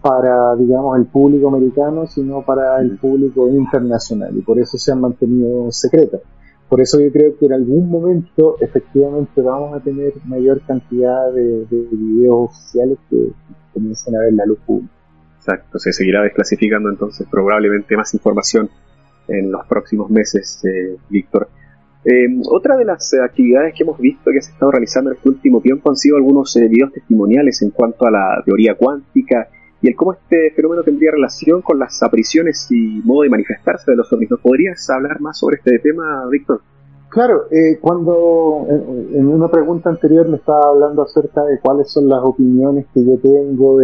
[0.00, 5.00] para, digamos, el público americano, sino para el público internacional, y por eso se han
[5.00, 6.20] mantenido secretas.
[6.72, 11.66] Por eso yo creo que en algún momento efectivamente vamos a tener mayor cantidad de,
[11.68, 13.28] videos oficiales que
[13.74, 14.90] comiencen a ver la luz pública.
[15.36, 18.70] Exacto, se seguirá desclasificando entonces probablemente más información
[19.28, 21.50] en los próximos meses, eh, Víctor.
[22.06, 25.28] Eh, otra de las actividades que hemos visto que se ha estado realizando en este
[25.28, 29.46] último tiempo han sido algunos eh, videos testimoniales en cuanto a la teoría cuántica
[29.82, 33.96] y el cómo este fenómeno tendría relación con las apariciones y modo de manifestarse de
[33.96, 34.30] los ovnis.
[34.40, 36.60] ¿Podrías hablar más sobre este tema, Víctor?
[37.08, 42.20] Claro, eh, cuando en, una pregunta anterior me estaba hablando acerca de cuáles son las
[42.22, 43.80] opiniones que yo tengo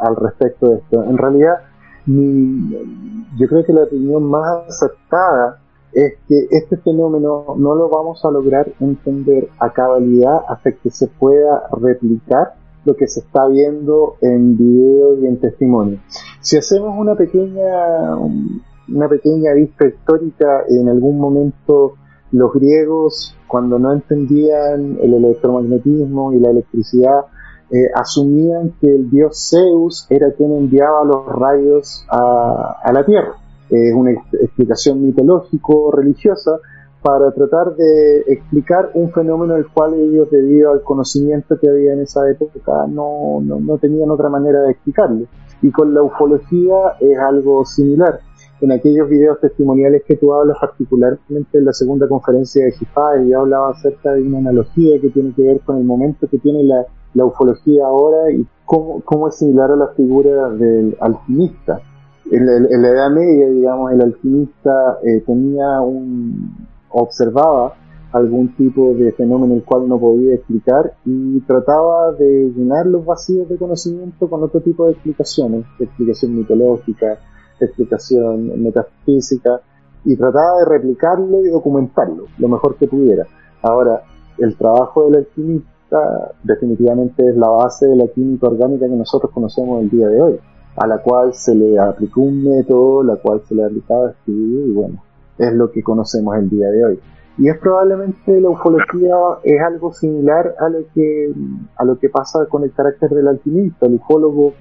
[0.00, 1.04] al respecto de esto.
[1.04, 1.58] En realidad,
[2.06, 5.60] yo creo que la opinión más aceptada
[5.92, 11.06] es que este fenómeno no lo vamos a lograr entender a cabalidad hasta que se
[11.06, 12.54] pueda replicar
[12.86, 15.98] lo que se está viendo en video y en testimonio.
[16.40, 21.94] Si hacemos una pequeña, una pequeña vista histórica, en algún momento
[22.32, 27.26] los griegos, cuando no entendían el electromagnetismo y la electricidad,
[27.70, 33.34] eh, asumían que el dios Zeus era quien enviaba los rayos a la Tierra
[33.70, 36.58] es una explicación mitológico-religiosa
[37.06, 42.00] para tratar de explicar un fenómeno del cual ellos, debido al conocimiento que había en
[42.00, 45.26] esa época, no, no, tenían otra manera de explicarlo.
[45.62, 48.18] Y con la ufología es algo similar.
[48.60, 53.42] En aquellos videos testimoniales que tú hablas, particularmente en la segunda conferencia de GIFAE, yo
[53.42, 56.86] hablaba acerca de una analogía que tiene que ver con el momento que tiene la,
[57.14, 61.80] la ufología ahora y cómo, cómo es similar a la figura del alquimista
[62.30, 67.74] en la, Edad Media, digamos, el alquimista eh, tenía un, observaba
[68.12, 73.48] algún tipo de fenómeno el cual no podía explicar y trataba de llenar los vacíos
[73.48, 77.18] de conocimiento con otro tipo de explicaciones, explicación mitológica,
[77.60, 79.60] explicación metafísica,
[80.06, 83.26] y trataba de replicarlo y documentarlo lo mejor que pudiera.
[83.60, 84.02] Ahora,
[84.38, 89.82] el trabajo del alquimista definitivamente es la base de la química orgánica que nosotros conocemos
[89.82, 90.40] el día de hoy
[90.76, 94.72] a la cual se le aplicó un método, la cual se le aplicaba estudio y
[94.72, 95.02] bueno,
[95.38, 97.00] es lo que conocemos el día de hoy.
[97.38, 101.32] Y es probablemente la ufología es algo similar a lo que
[101.76, 103.86] a lo que pasa con el carácter del alquimista.
[103.86, 104.54] El ufólogo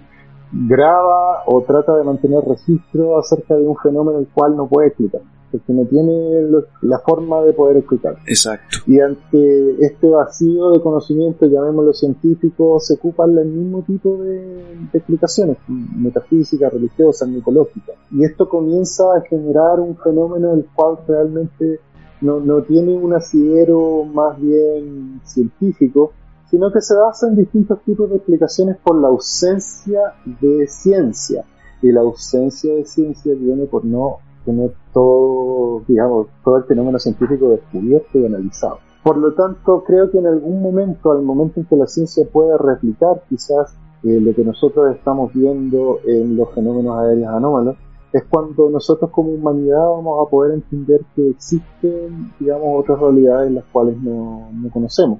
[0.51, 5.21] graba o trata de mantener registro acerca de un fenómeno el cual no puede explicar.
[5.51, 6.49] porque no tiene
[6.81, 8.17] la forma de poder explicar.
[8.27, 8.79] Exacto.
[8.87, 15.57] Y ante este vacío de conocimiento, llamémoslo científico, se ocupan el mismo tipo de, explicaciones,
[15.67, 17.95] metafísicas, religiosas, micológicas.
[18.11, 21.79] Y esto comienza a generar un fenómeno el cual realmente
[22.19, 26.11] no, no tiene un asidero más bien científico,
[26.55, 31.43] sino que se basa en distintos tipos de explicaciones por la ausencia de ciencia.
[31.81, 37.49] Y la ausencia de ciencia viene por no tener todo, digamos, todo el fenómeno científico
[37.49, 38.77] descubierto y analizado.
[39.03, 42.57] Por lo tanto, creo que en algún momento, al momento en que la ciencia pueda
[42.57, 47.75] replicar quizás eh, lo que nosotros estamos viendo en los fenómenos aéreos anómalos,
[48.15, 53.65] es cuando nosotros como humanidad vamos a poder entender que existen, digamos, otras realidades las
[53.65, 55.19] cuales no, no conocemos.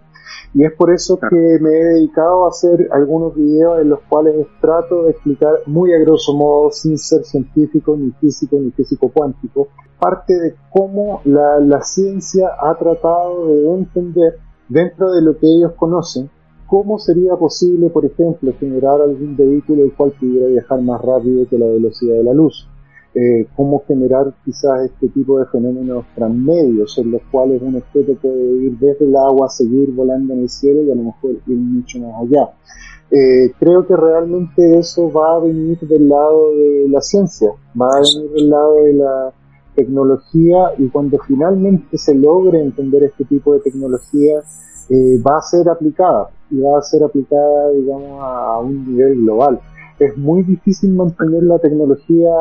[0.53, 4.47] Y es por eso que me he dedicado a hacer algunos videos en los cuales
[4.61, 9.67] trato de explicar muy a grosso modo, sin ser científico, ni físico, ni físico cuántico,
[9.99, 15.73] parte de cómo la, la ciencia ha tratado de entender dentro de lo que ellos
[15.73, 16.29] conocen
[16.65, 21.59] cómo sería posible, por ejemplo, generar algún vehículo el cual pudiera viajar más rápido que
[21.59, 22.69] la velocidad de la luz
[23.15, 28.63] eh, cómo generar quizás este tipo de fenómenos transmedios en los cuales un objeto puede
[28.63, 31.99] ir desde el agua, seguir volando en el cielo y a lo mejor ir mucho
[31.99, 32.49] más allá.
[33.09, 38.01] Eh, creo que realmente eso va a venir del lado de la ciencia, va a
[38.01, 39.33] venir del lado de la
[39.75, 44.39] tecnología y cuando finalmente se logre entender este tipo de tecnología
[44.89, 49.59] eh, va a ser aplicada y va a ser aplicada digamos a un nivel global
[49.99, 52.31] es muy difícil mantener la tecnología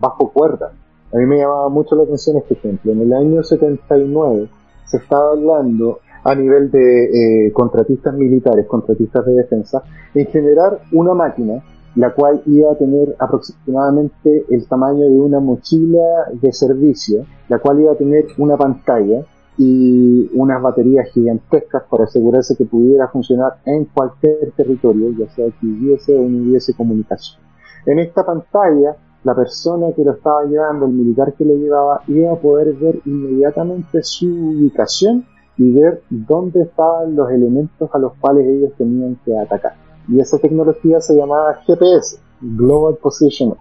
[0.00, 0.72] bajo cuerda.
[1.12, 2.92] A mí me llamaba mucho la atención este ejemplo.
[2.92, 4.48] En el año 79
[4.86, 9.82] se estaba hablando a nivel de eh, contratistas militares, contratistas de defensa,
[10.14, 11.62] en generar una máquina
[11.94, 17.80] la cual iba a tener aproximadamente el tamaño de una mochila de servicio, la cual
[17.80, 19.24] iba a tener una pantalla
[19.58, 25.66] y unas baterías gigantescas para asegurarse que pudiera funcionar en cualquier territorio, ya sea que
[25.66, 27.42] hubiese o no hubiese comunicación.
[27.84, 32.32] En esta pantalla, la persona que lo estaba llevando, el militar que lo llevaba, iba
[32.32, 38.46] a poder ver inmediatamente su ubicación y ver dónde estaban los elementos a los cuales
[38.46, 39.74] ellos tenían que atacar.
[40.06, 43.56] Y esa tecnología se llamaba GPS, Global Position.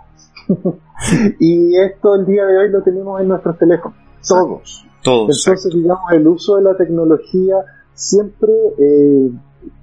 [1.40, 4.87] y esto el día de hoy lo tenemos en nuestros teléfonos, todos.
[5.08, 7.56] Entonces, digamos, el uso de la tecnología
[7.94, 9.32] siempre eh,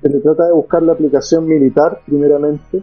[0.02, 2.82] se le trata de buscar la aplicación militar, primeramente,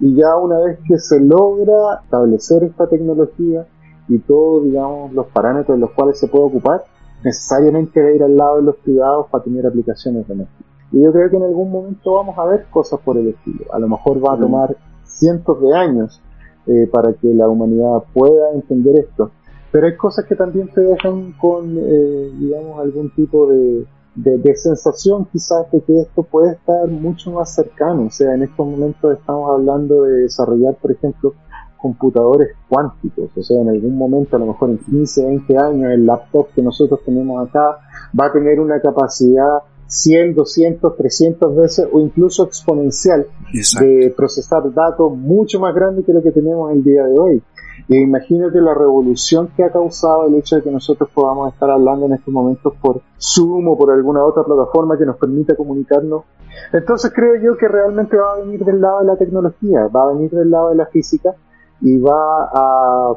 [0.00, 3.66] y ya una vez que se logra establecer esta tecnología
[4.08, 6.84] y todos, digamos, los parámetros en los cuales se puede ocupar,
[7.24, 10.66] necesariamente debe ir al lado de los privados para tener aplicaciones domésticas.
[10.92, 13.64] Y yo creo que en algún momento vamos a ver cosas por el estilo.
[13.72, 16.20] A lo mejor va a tomar cientos de años
[16.66, 19.30] eh, para que la humanidad pueda entender esto
[19.76, 23.84] pero hay cosas que también te dejan con, eh, digamos, algún tipo de,
[24.14, 28.06] de, sensación quizás de que esto puede estar mucho más cercano.
[28.06, 31.34] O sea, en estos momentos estamos hablando de desarrollar, por ejemplo,
[31.76, 33.28] computadores cuánticos.
[33.36, 36.62] O sea, en algún momento, a lo mejor en 15, 20 años, el laptop que
[36.62, 37.76] nosotros tenemos acá
[38.18, 39.58] va a tener una capacidad
[39.88, 43.26] 100, 200, 300 veces o incluso exponencial
[43.78, 47.42] de procesar datos mucho más grande que lo que tenemos el día de hoy.
[47.88, 52.06] Y imagínate la revolución que ha causado el hecho de que nosotros podamos estar hablando
[52.06, 56.24] en estos momentos por Zoom o por alguna otra plataforma que nos permita comunicarnos.
[56.72, 60.12] Entonces creo yo que realmente va a venir del lado de la tecnología, va a
[60.12, 61.34] venir del lado de la física
[61.80, 63.12] y va a,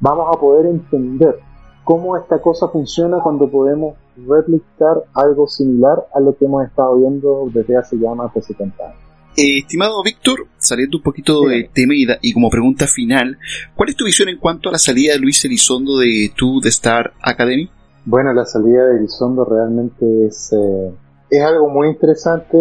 [0.00, 1.38] vamos a poder entender
[1.84, 7.48] cómo esta cosa funciona cuando podemos replicar algo similar a lo que hemos estado viendo
[7.52, 9.05] desde hace ya más de 70 años.
[9.38, 13.36] Eh, estimado Víctor, saliendo un poquito de tema y, como pregunta final,
[13.74, 16.70] ¿cuál es tu visión en cuanto a la salida de Luis Elizondo de tu The
[16.70, 17.68] Star Academy?
[18.06, 20.90] Bueno, la salida de Elizondo realmente es, eh,
[21.28, 22.56] es algo muy interesante.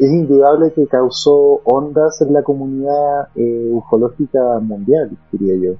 [0.00, 5.76] Es indudable que causó ondas en la comunidad eh, ufológica mundial, diría yo.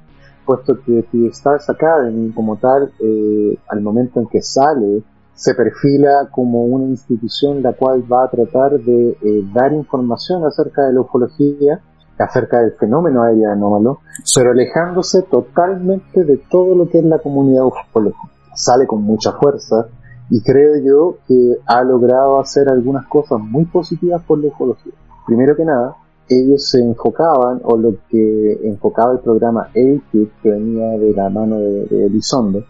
[0.47, 5.03] Puesto que The Stars Academy, como tal, eh, al momento en que sale,
[5.35, 10.83] se perfila como una institución la cual va a tratar de eh, dar información acerca
[10.83, 11.81] de la ufología,
[12.19, 14.01] acerca del fenómeno aéreo anómalo,
[14.37, 18.33] pero alejándose totalmente de todo lo que es la comunidad ufológica.
[18.55, 19.89] Sale con mucha fuerza
[20.31, 24.93] y creo yo que ha logrado hacer algunas cosas muy positivas por la ufología.
[25.27, 25.97] Primero que nada,
[26.29, 31.59] ellos se enfocaban, o lo que enfocaba el programa AKID, que venía de la mano
[31.59, 32.65] de, de Elizondo,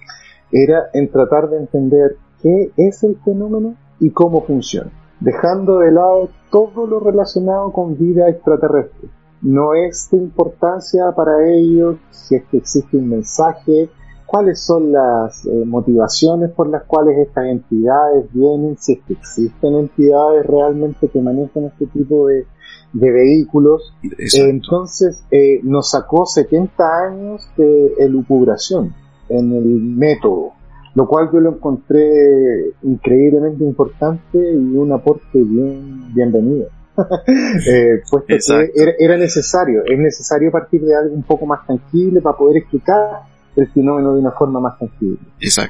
[0.51, 4.91] era en tratar de entender qué es el fenómeno y cómo funciona,
[5.21, 9.09] dejando de lado todo lo relacionado con vida extraterrestre.
[9.41, 13.91] No es de importancia para ellos si es que existe un mensaje
[14.33, 19.75] cuáles son las eh, motivaciones por las cuales estas entidades vienen, si es que existen
[19.75, 22.47] entidades realmente que manejan este tipo de,
[22.95, 23.95] vehículos.
[24.39, 28.95] entonces eh, nos sacó 70 años de elucubración
[29.29, 30.53] en el método,
[30.95, 36.69] lo cual yo lo encontré increíblemente importante y un aporte bien bienvenido.
[37.69, 42.37] eh, puesto que era, necesario, es necesario partir de algo un poco más tangible para
[42.37, 43.23] poder explicar
[43.57, 45.19] el fenómeno de una forma más tangible.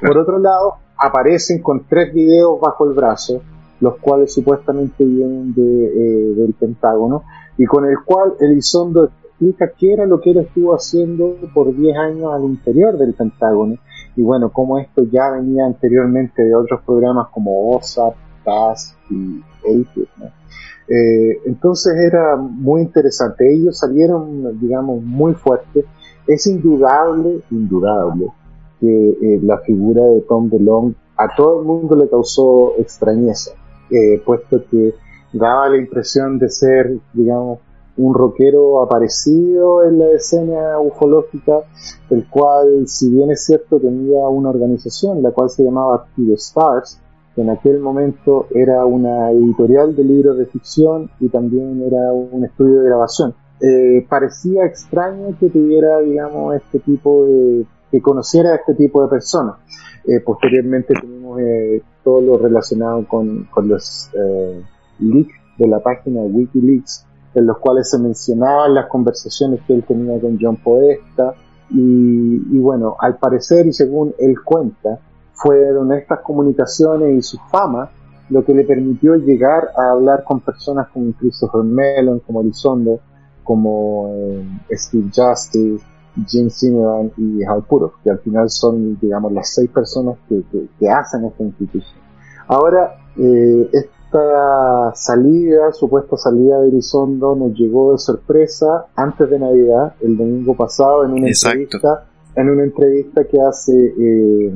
[0.01, 3.43] Por otro lado, aparecen con tres videos bajo el brazo,
[3.81, 7.23] los cuales supuestamente vienen de, eh, del Pentágono,
[7.57, 11.97] y con el cual Elizondo explica qué era lo que él estuvo haciendo por 10
[11.97, 13.77] años al interior del Pentágono,
[14.17, 20.09] y bueno, cómo esto ya venía anteriormente de otros programas como OSAP, TAS y APID,
[20.89, 23.51] eh, entonces era muy interesante.
[23.51, 25.85] Ellos salieron, digamos, muy fuertes.
[26.27, 28.27] Es indudable, indudable,
[28.81, 33.53] que eh, la figura de Tom DeLong a todo el mundo le causó extrañeza,
[33.91, 34.95] eh, puesto que
[35.33, 37.61] daba la impresión de ser, digamos,
[37.97, 41.61] un rockero aparecido en la escena ufológica,
[42.11, 47.01] el cual, si bien es cierto, tenía una organización, la cual se llamaba The Stars,
[47.35, 52.45] que en aquel momento era una editorial de libros de ficción y también era un
[52.45, 53.35] estudio de grabación.
[53.61, 59.09] Eh, parecía extraño que tuviera, digamos, este tipo de, que conociera a este tipo de
[59.09, 59.57] personas.
[60.05, 64.11] Eh, posteriormente tuvimos eh, todo lo relacionado con, con los
[64.99, 70.21] leaks de la página Wikileaks, en los cuales se mencionaban las conversaciones que él tenía
[70.21, 71.35] con John Podesta,
[71.75, 74.99] y, bueno, al parecer y según él cuenta,
[75.33, 77.91] fueron estas comunicaciones y su fama
[78.29, 83.01] lo que le permitió llegar a hablar con personas como Christopher Mellon, como Elizondo,
[83.43, 85.85] como eh, Steve Justice,
[86.27, 90.43] Jim Zimmerman y Hal Puro, que al final son, digamos, las seis personas que,
[90.79, 92.01] que, hacen esta institución.
[92.47, 93.71] Ahora, eh,
[94.13, 100.55] esta salida, supuesta salida de Elizondo, nos llegó de sorpresa antes de Navidad, el domingo
[100.55, 102.05] pasado, en una entrevista,
[102.37, 104.53] en una entrevista que hace eh,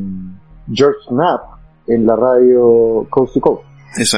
[0.71, 1.41] George Knapp
[1.87, 3.65] en la radio Coast to Coast.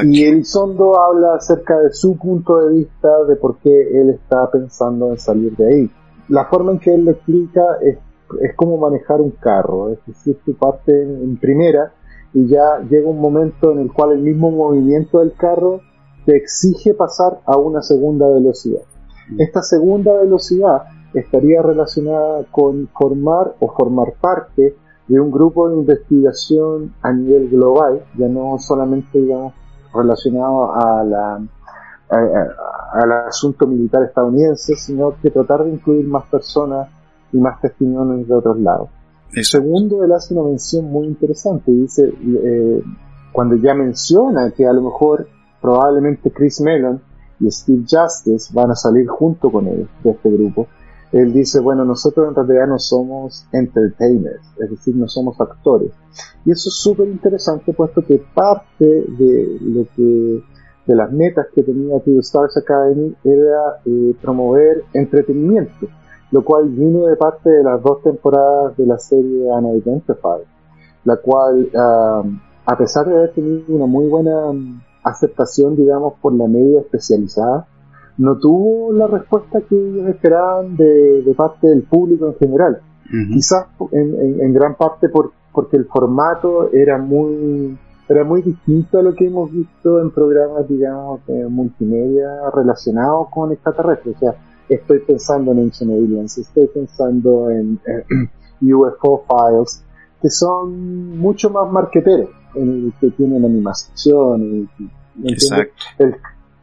[0.03, 5.11] Y Elizondo habla acerca de su punto de vista de por qué él está pensando
[5.11, 5.91] en salir de ahí.
[6.27, 7.97] La forma en que él lo explica es,
[8.41, 11.93] es como manejar un carro, es decir, tu parte en, primera
[12.33, 15.81] y ya llega un momento en el cual el mismo movimiento del carro
[16.25, 18.81] te exige pasar a una segunda velocidad.
[19.29, 19.41] Mm.
[19.41, 24.75] Esta segunda velocidad estaría relacionada con formar o formar parte
[25.07, 29.53] de un grupo de investigación a nivel global, ya no solamente digamos
[29.91, 31.41] relacionado a la
[32.09, 36.89] al asunto militar estadounidense, sino que tratar de incluir más personas
[37.31, 38.89] y más testimonios de otros lados.
[39.33, 42.11] El segundo, él hace una mención muy interesante, dice,
[42.43, 42.83] eh,
[43.31, 45.27] cuando ya menciona que a lo mejor
[45.61, 47.01] probablemente Chris Mellon
[47.39, 50.67] y Steve Justice van a salir junto con él de este grupo,
[51.11, 55.91] él dice, bueno, nosotros en realidad no somos entertainers, es decir, no somos actores.
[56.45, 60.43] Y eso es súper interesante puesto que parte de lo que
[60.85, 65.87] de las metas que tenía The Stars Academy era eh, promover entretenimiento,
[66.31, 70.45] lo cual vino de parte de las dos temporadas de la serie Unidentified,
[71.05, 72.23] la cual, ah,
[72.65, 77.67] a pesar de haber tenido una muy buena mm, aceptación, digamos, por la media especializada,
[78.17, 82.81] no tuvo la respuesta que ellos esperaban de, parte del público en general.
[83.09, 87.75] Quizás en, gran parte por, porque el formato era muy
[88.07, 93.51] era muy distinto a lo que hemos visto en programas, digamos, de multimedia relacionados con
[93.51, 94.15] extraterrestres.
[94.15, 94.35] O sea,
[94.69, 97.79] estoy pensando en Ancient Aliens, estoy pensando en
[98.61, 99.83] UFO Files,
[100.21, 104.69] que son mucho más marqueteros, en el que tienen animación.
[104.77, 105.83] Y, Exacto.
[105.97, 106.15] El,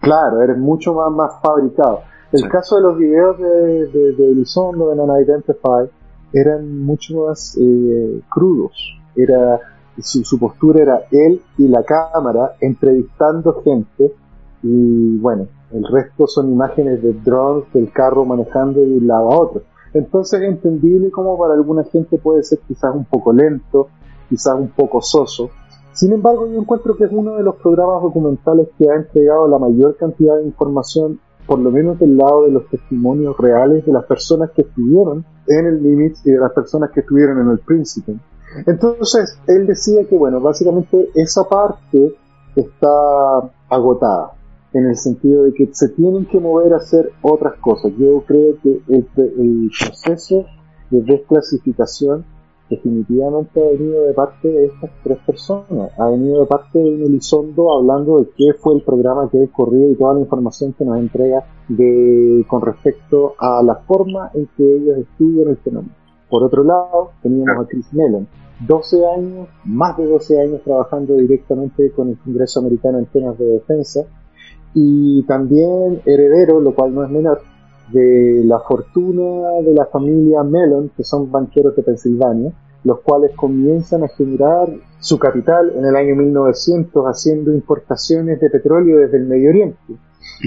[0.07, 2.03] Claro, eres mucho más, más fabricado.
[2.33, 5.89] El caso de los videos de, de, de Elizondo en Unidentified
[6.33, 8.73] eran mucho más eh, crudos.
[9.17, 9.59] Era,
[9.99, 14.13] su, su, postura era él y la cámara entrevistando gente
[14.63, 19.41] y bueno, el resto son imágenes de drones del carro manejando de un lado a
[19.41, 19.62] otro.
[19.95, 23.89] Entonces es entendible como para alguna gente puede ser quizás un poco lento,
[24.29, 25.51] quizás un poco soso,
[25.97, 29.59] sin embargo, yo encuentro que es uno de los programas documentales que ha entregado la
[29.59, 34.05] mayor cantidad de información, por lo menos del lado de los testimonios reales de las
[34.05, 38.14] personas que estuvieron en el Limits y de las personas que estuvieron en el Príncipe.
[38.67, 42.14] Entonces, él decía que, bueno, básicamente esa parte
[42.55, 44.35] está agotada,
[44.77, 47.93] en el sentido de que se tienen que mover a hacer otras cosas.
[47.99, 50.45] Yo creo que el, el proceso
[50.91, 52.27] de desclasificación
[52.68, 55.91] definitivamente ha venido de parte de estas tres personas.
[55.99, 59.91] Ha venido de parte de Elizondo hablando de qué fue el programa que ha corrido
[59.91, 64.77] y toda la información que nos entrega de, con respecto a la forma en que
[64.77, 65.95] ellos estudian el fenómeno.
[66.29, 68.27] Por otro lado, teníamos a Chris Mellon,
[68.66, 73.47] 12 años, más de 12 años trabajando directamente con el Congreso Americano en temas de
[73.47, 74.07] defensa
[74.75, 77.41] y también heredero, lo cual no es menor,
[77.93, 82.53] de la fortuna de la familia Mellon, que son banqueros de Pensilvania,
[82.85, 84.69] los cuales comienzan a generar
[85.01, 89.97] su capital en el año 1900 haciendo importaciones de petróleo desde el Medio Oriente.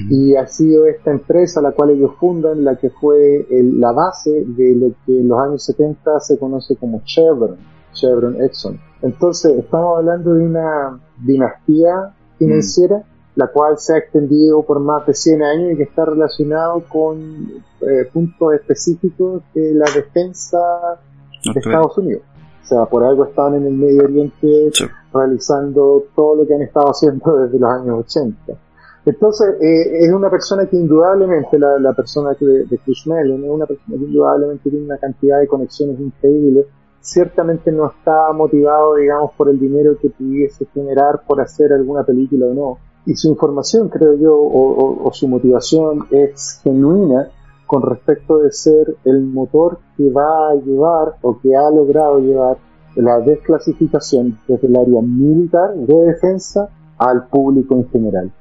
[0.09, 4.75] Y ha sido esta empresa la cual ellos fundan la que fue la base de
[4.75, 7.57] lo que en los años 70 se conoce como Chevron,
[7.93, 8.79] Chevron Exxon.
[9.01, 13.03] Entonces estamos hablando de una dinastía financiera
[13.39, 17.63] la cual se ha extendido por más de 100 años y que está relacionado con
[17.79, 20.59] eh, puntos específicos de la defensa
[21.45, 22.21] de Estados Unidos.
[22.61, 24.71] O sea, por algo estaban en el Medio Oriente
[25.13, 28.53] realizando todo lo que han estado haciendo desde los años 80.
[29.05, 33.49] Entonces, eh, es una persona que indudablemente, la, persona que de, de Chris Mellon, es
[33.49, 36.65] una persona que indudablemente tiene una cantidad de conexiones increíbles.
[37.01, 42.47] Ciertamente no está motivado, digamos, por el dinero que pudiese generar por hacer alguna película
[42.47, 47.29] o no y su información, creo yo, o, su motivación es genuina
[47.65, 52.57] con respecto de ser el motor que va a llevar o que ha logrado llevar
[52.95, 58.31] la desclasificación desde el área militar de defensa al público en general.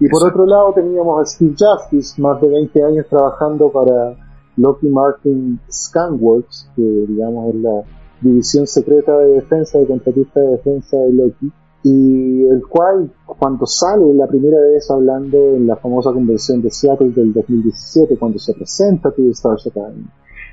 [0.00, 4.14] Y por otro lado teníamos a Steve Justice, más de 20 años trabajando para
[4.56, 7.82] Lockheed Martin Scanworks, que digamos es la
[8.20, 11.50] división secreta de defensa, de contratista de defensa de Lockheed,
[11.82, 17.10] y el cual cuando sale la primera vez hablando en la famosa convención de Seattle
[17.10, 20.06] del 2017 cuando se presenta to Stars Academy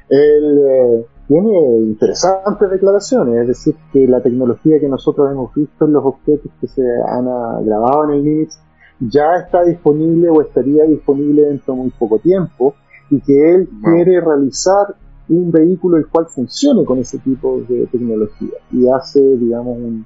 [0.07, 5.93] él eh, tiene interesantes declaraciones es decir que la tecnología que nosotros hemos visto en
[5.93, 7.25] los objetos que se han
[7.65, 8.59] grabado en el NIMS
[8.99, 12.75] ya está disponible o estaría disponible dentro de muy poco tiempo
[13.09, 14.95] y que él quiere realizar
[15.29, 20.05] un vehículo el cual funcione con ese tipo de tecnología y hace digamos un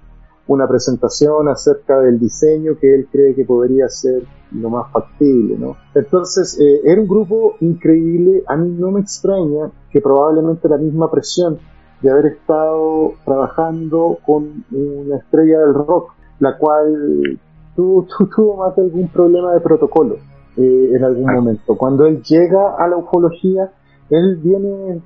[0.50, 5.78] una presentación acerca del diseño que él cree que podría ser lo más factible, ¿no?
[5.94, 11.10] Entonces, eh, era un grupo increíble, a mí no me extraña que probablemente la misma
[11.12, 11.60] presión
[12.02, 17.40] de haber estado trabajando con una estrella del rock, la cual
[17.76, 20.16] tuvo, tuvo más de algún problema de protocolo
[20.58, 21.78] eh, en algún momento.
[21.78, 23.72] Cuando él llega a la ufología,
[24.10, 25.02] él viene,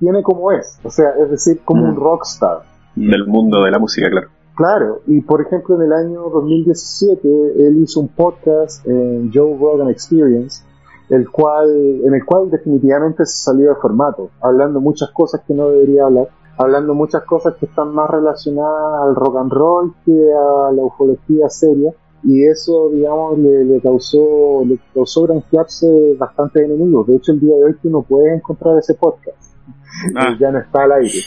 [0.00, 2.62] viene como es, o sea, es decir, como un rockstar.
[2.94, 4.28] Del mundo de la música, claro.
[4.56, 9.88] Claro, y por ejemplo en el año 2017 él hizo un podcast en Joe Rogan
[9.88, 10.62] Experience,
[11.10, 11.68] el cual,
[12.04, 16.28] en el cual definitivamente se salió de formato, hablando muchas cosas que no debería hablar,
[16.56, 21.48] hablando muchas cosas que están más relacionadas al rock and roll que a la ufología
[21.48, 21.92] seria,
[22.24, 27.06] y eso, digamos, le, causó, le causó granjearse bastantes enemigos.
[27.06, 29.54] De hecho, el día de hoy tú no puedes encontrar ese podcast.
[30.16, 30.36] Ah.
[30.38, 31.20] ya no está al aire.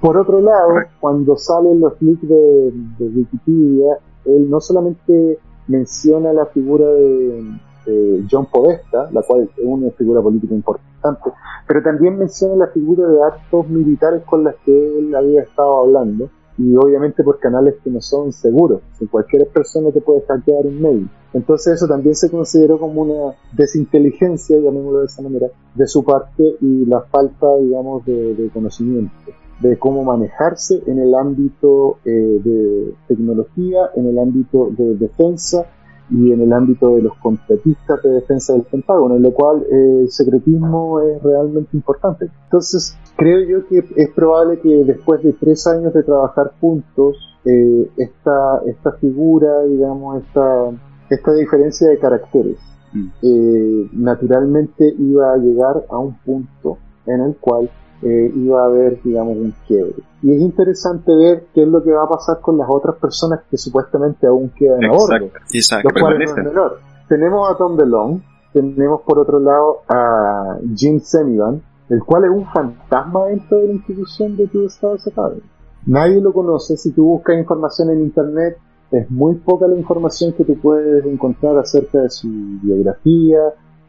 [0.00, 0.68] Por otro lado,
[1.00, 7.42] cuando salen los links de, Wikipedia, él no solamente menciona la figura de,
[8.30, 11.30] John Podesta, la cual es una figura política importante,
[11.66, 16.30] pero también menciona la figura de actos militares con las que él había estado hablando,
[16.56, 18.80] y obviamente por canales que no son seguros,
[19.10, 21.10] cualquier persona te puede hackear un mail.
[21.32, 26.44] Entonces eso también se consideró como una desinteligencia, llamémoslo de esa manera, de su parte
[26.60, 29.12] y la falta, digamos, de conocimiento
[29.60, 35.66] de cómo manejarse en el ámbito eh, de tecnología, en el ámbito de defensa
[36.10, 40.00] y en el ámbito de los contratistas de defensa del Pentágono, en lo cual eh,
[40.02, 42.30] el secretismo es realmente importante.
[42.44, 47.90] Entonces, creo yo que es probable que después de tres años de trabajar juntos, eh,
[47.96, 50.70] esta, esta figura, digamos, esta,
[51.10, 52.58] esta diferencia de caracteres,
[52.92, 53.88] mm.
[53.92, 57.70] naturalmente iba a llegar a un punto en el cual
[58.02, 59.94] eh, iba a haber, digamos, un quiebre.
[60.22, 63.40] Y es interesante ver qué es lo que va a pasar con las otras personas
[63.50, 65.30] que supuestamente aún quedan a bordo.
[65.52, 65.88] Exacto.
[67.08, 68.22] Tenemos a Tom DeLong,
[68.52, 73.72] tenemos por otro lado a Jim Semivan, el cual es un fantasma dentro de la
[73.74, 75.42] institución de Two Stars Academy.
[75.86, 78.56] Nadie lo conoce, si tú buscas información en internet,
[78.90, 82.28] es muy poca la información que tú puedes encontrar acerca de su
[82.62, 83.40] biografía,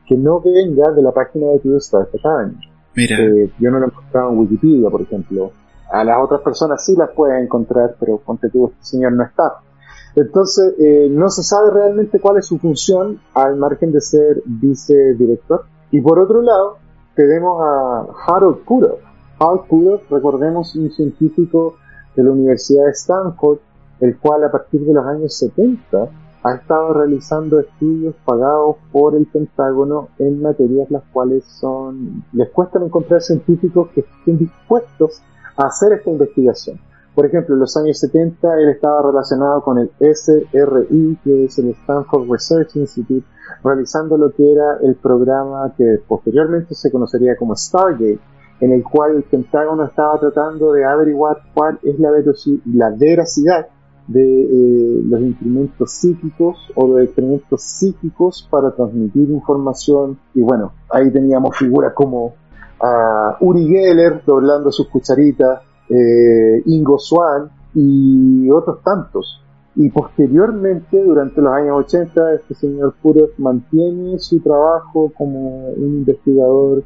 [0.06, 2.58] que no venga de la página de Two Stars Academy.
[2.96, 5.52] Eh, yo no lo he encontrado en Wikipedia, por ejemplo.
[5.92, 9.60] A las otras personas sí las pueden encontrar, pero ponte tú, este señor no está.
[10.16, 15.66] Entonces, eh, no se sabe realmente cuál es su función al margen de ser vicedirector.
[15.92, 16.78] Y por otro lado,
[17.16, 18.98] tenemos a Harold Kurov,
[19.40, 21.76] Al Puro, recordemos, un científico
[22.16, 23.60] de la Universidad de Stanford,
[24.00, 26.10] el cual a partir de los años 70
[26.46, 32.78] ha estado realizando estudios pagados por el Pentágono en materias las cuales son les cuesta
[32.78, 35.24] encontrar científicos que estén dispuestos
[35.58, 36.80] a hacer esta investigación.
[37.16, 41.70] Por ejemplo, en los años 70 él estaba relacionado con el SRI, que es el
[41.70, 43.26] Stanford Research Institute,
[43.64, 48.20] realizando lo que era el programa que posteriormente se conocería como Stargate,
[48.60, 52.12] en el cual el Pentágono estaba tratando de averiguar cuál es la,
[52.66, 53.68] la veracidad
[54.08, 61.12] de eh, los instrumentos psíquicos o los experimentos psíquicos para transmitir información y bueno, ahí
[61.12, 62.34] teníamos figuras como
[62.80, 69.42] a Uri Geller doblando sus cucharitas, eh, Ingo Swan y otros tantos.
[69.78, 76.84] Y posteriormente, durante los años 80, este señor Puro mantiene su trabajo como un investigador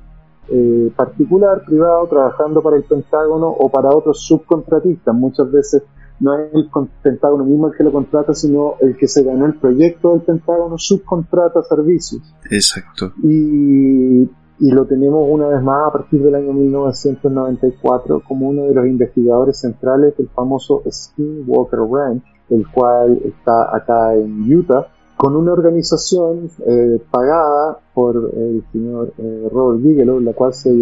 [0.48, 5.14] eh, particular, privado, trabajando para el Pentágono o para otros subcontratistas.
[5.14, 5.84] Muchas veces
[6.20, 6.70] no es el
[7.02, 10.78] Pentágono mismo el que lo contrata, sino el que se ganó el proyecto del Pentágono
[10.78, 12.22] subcontrata servicios.
[12.50, 13.14] Exacto.
[13.24, 14.24] Y,
[14.60, 18.86] y lo tenemos una vez más a partir del año 1994 como uno de los
[18.86, 26.50] investigadores centrales del famoso Skinwalker Ranch, el cual está acá en Utah, con una organización
[26.66, 30.74] eh, pagada por el señor eh, Robert Bigelow, la cual se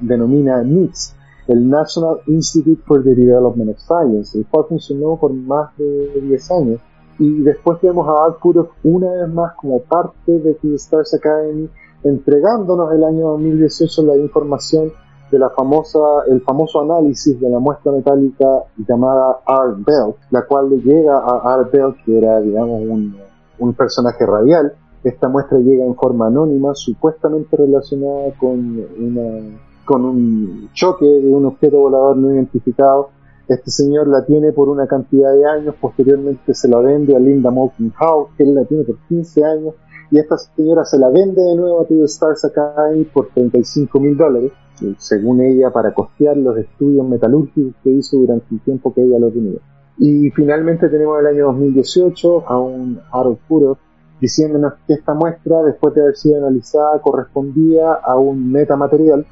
[0.00, 1.14] denomina NICS,
[1.46, 6.50] el National Institute for the Development of Science, el cual funcionó por más de 10
[6.50, 6.80] años.
[7.18, 11.68] Y después tenemos a Puro una vez más como parte de the Stars Academy,
[12.02, 14.92] entregándonos el año 2018 la información
[15.30, 20.70] de la famosa, el famoso análisis de la muestra metálica llamada Art Bell, la cual
[20.70, 23.16] le llega a Art Bell, que era, digamos, un,
[23.58, 24.74] un personaje radial.
[25.02, 31.46] Esta muestra llega en forma anónima, supuestamente relacionada con una con un choque de un
[31.46, 33.10] objeto volador no identificado.
[33.48, 37.50] Este señor la tiene por una cantidad de años, posteriormente se la vende a Linda
[37.50, 39.74] Moulton Howe, que él la tiene por 15 años,
[40.10, 44.16] y esta señora se la vende de nuevo a The Stars Academy por 35 mil
[44.16, 44.52] dólares,
[44.98, 49.30] según ella, para costear los estudios metalúrgicos que hizo durante el tiempo que ella lo
[49.30, 49.58] tenía.
[49.98, 53.78] Y finalmente tenemos el año 2018 a un Harold Puro
[54.20, 59.26] diciéndonos que esta muestra, después de haber sido analizada, correspondía a un metamaterial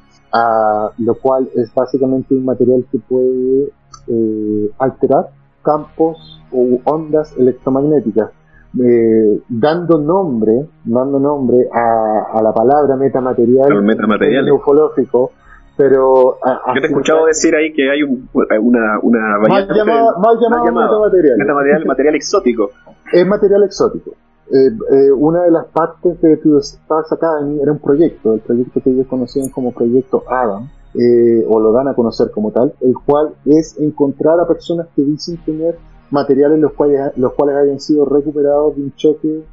[0.97, 3.69] lo cual es básicamente un material que puede
[4.07, 5.29] eh, alterar
[5.63, 8.31] campos o ondas electromagnéticas,
[8.79, 14.51] eh, dando nombre, dando nombre a, la palabra metamaterial, metamaterial.
[14.51, 15.31] ufológico,
[15.77, 21.37] pero yo te he escuchado decir ahí que hay una, una variante mal llamado, metamaterial.
[21.37, 22.71] metamaterial material exótico
[23.11, 24.11] es material exótico
[24.51, 28.81] eh, eh, una de las partes de To Stars Academy era un proyecto, el proyecto
[28.81, 32.93] que ellos conocían como Proyecto Adam, eh, o lo dan a conocer como tal, el
[32.93, 35.77] cual es encontrar a personas que dicen tener
[36.11, 39.43] materiales los cuales, los cuales hayan sido recuperados de un choque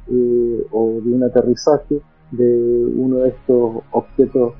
[0.71, 4.53] o de un aterrizaje de uno de estos objetos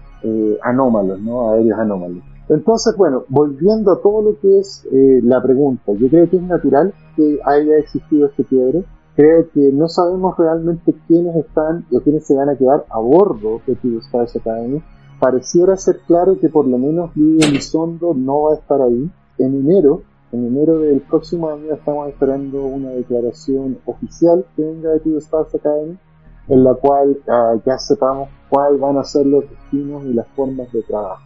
[0.64, 1.52] anómalos, ¿no?
[1.52, 2.24] aéreos anómalos.
[2.50, 6.92] Entonces, bueno, volviendo a todo lo que es la pregunta, yo creo que es natural
[7.16, 8.84] que haya existido este quiebre,
[9.22, 13.62] creo que no sabemos realmente quiénes están o quiénes se van a quedar a bordo
[13.68, 14.82] de Tibet Stars Academy.
[15.20, 19.12] Pareciera ser claro que por lo menos Lidia Elizondo no va a estar ahí.
[19.38, 20.02] En enero,
[20.32, 25.54] en enero del próximo año estamos esperando una declaración oficial que venga de Tibet Stars
[25.54, 26.00] Academy
[26.48, 30.72] en la cual ah, ya sepamos cuáles van a ser los destinos y las formas
[30.72, 31.22] de trabajo.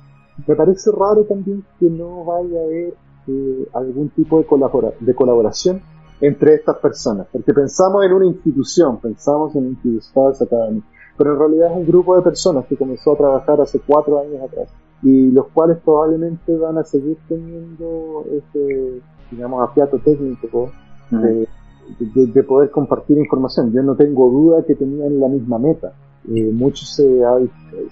[0.46, 2.94] Me parece raro también que no vaya a haber
[3.28, 5.82] eh, algún tipo de colaboración
[6.22, 10.82] entre estas personas, porque pensamos en una institución, pensamos en Stars Academy,
[11.18, 14.42] pero en realidad es un grupo de personas que comenzó a trabajar hace cuatro años
[14.42, 14.70] atrás
[15.02, 19.02] y los cuales probablemente van a seguir teniendo ese,
[19.32, 20.72] digamos, afiato técnico
[21.12, 21.48] de,
[22.00, 23.72] de, poder compartir información.
[23.72, 25.94] Yo no tengo duda que tenían la misma meta.
[26.28, 27.22] Eh, mucho se,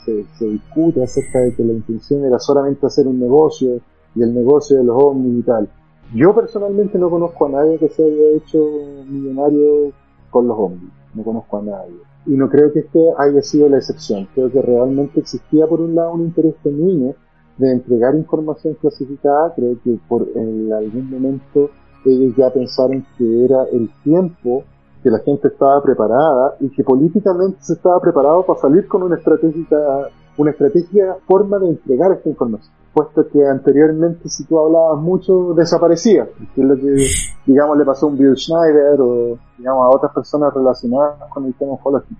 [0.03, 3.79] se, se, discute acerca de que la intención era solamente hacer un negocio
[4.15, 5.69] y el negocio de los ovnis y tal.
[6.13, 8.59] Yo personalmente no conozco a nadie que se haya hecho
[9.09, 9.91] millonario
[10.29, 10.91] con los hombres.
[11.15, 11.97] No conozco a nadie.
[12.27, 14.27] Y no creo que este haya sido la excepción.
[14.35, 17.15] Creo que realmente existía por un lado un interés genuino
[17.57, 19.55] de entregar información clasificada.
[19.55, 21.71] Creo que por en algún momento
[22.05, 24.63] ellos ya pensaron que era el tiempo
[25.01, 29.15] que la gente estaba preparada y que políticamente se estaba preparado para salir con una
[29.15, 35.53] estratégica, una estratégica forma de entregar esta información puesto que anteriormente si tú hablabas mucho
[35.53, 36.95] desaparecía, que es lo que
[37.45, 41.53] digamos le pasó a un Bill Schneider o digamos a otras personas relacionadas con el
[41.55, 42.19] tema ufológico.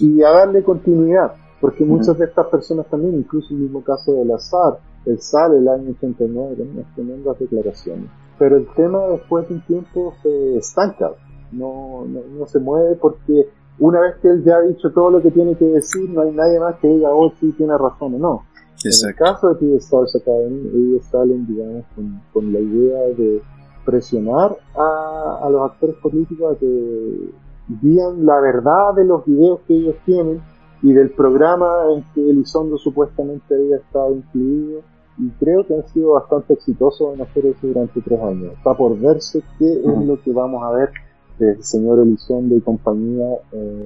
[0.00, 1.32] Y a darle continuidad.
[1.60, 5.68] porque muchas de estas personas también, incluso el mismo caso del azar, él sale el
[5.68, 8.10] año 89 con unas tremendas declaraciones.
[8.38, 11.10] Pero el tema después de un tiempo se estanca,
[11.52, 13.48] no, no, se mueve porque
[13.78, 16.32] una vez que él ya ha dicho todo lo que tiene que decir, no hay
[16.32, 18.42] nadie más que diga, oh, sí, tiene razón o no.
[18.82, 23.42] En el caso de TV Stars Academy, ellos salen, digamos, con, con la idea de
[23.84, 27.30] presionar a, a, los actores políticos a que
[27.82, 30.40] digan la verdad de los videos que ellos tienen
[30.82, 34.80] y del programa en que Elizondo supuestamente había estado incluido.
[35.18, 38.54] Y creo que han sido bastante exitosos en hacer eso durante tres años.
[38.56, 40.90] Está por verse qué es lo que vamos a ver
[41.38, 43.84] del señor Elizondo y compañía eh,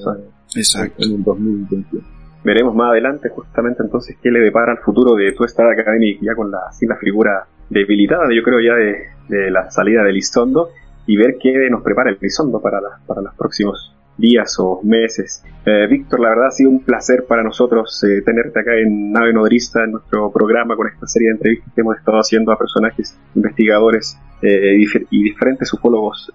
[0.99, 2.14] en el 2021.
[2.45, 6.35] Veremos más adelante justamente entonces qué le depara al futuro de tu Star Academy ya
[6.35, 10.69] con la, sin la figura debilitada yo creo ya de, de la salida de Elizondo
[11.07, 15.43] y ver qué nos prepara el Elizondo para, para los próximos días o meses.
[15.67, 19.33] Eh, Víctor, la verdad ha sido un placer para nosotros eh, tenerte acá en Nave
[19.33, 23.19] Nodrista, en nuestro programa, con esta serie de entrevistas que hemos estado haciendo a personajes,
[23.35, 24.77] investigadores eh,
[25.11, 26.31] y diferentes ufólogos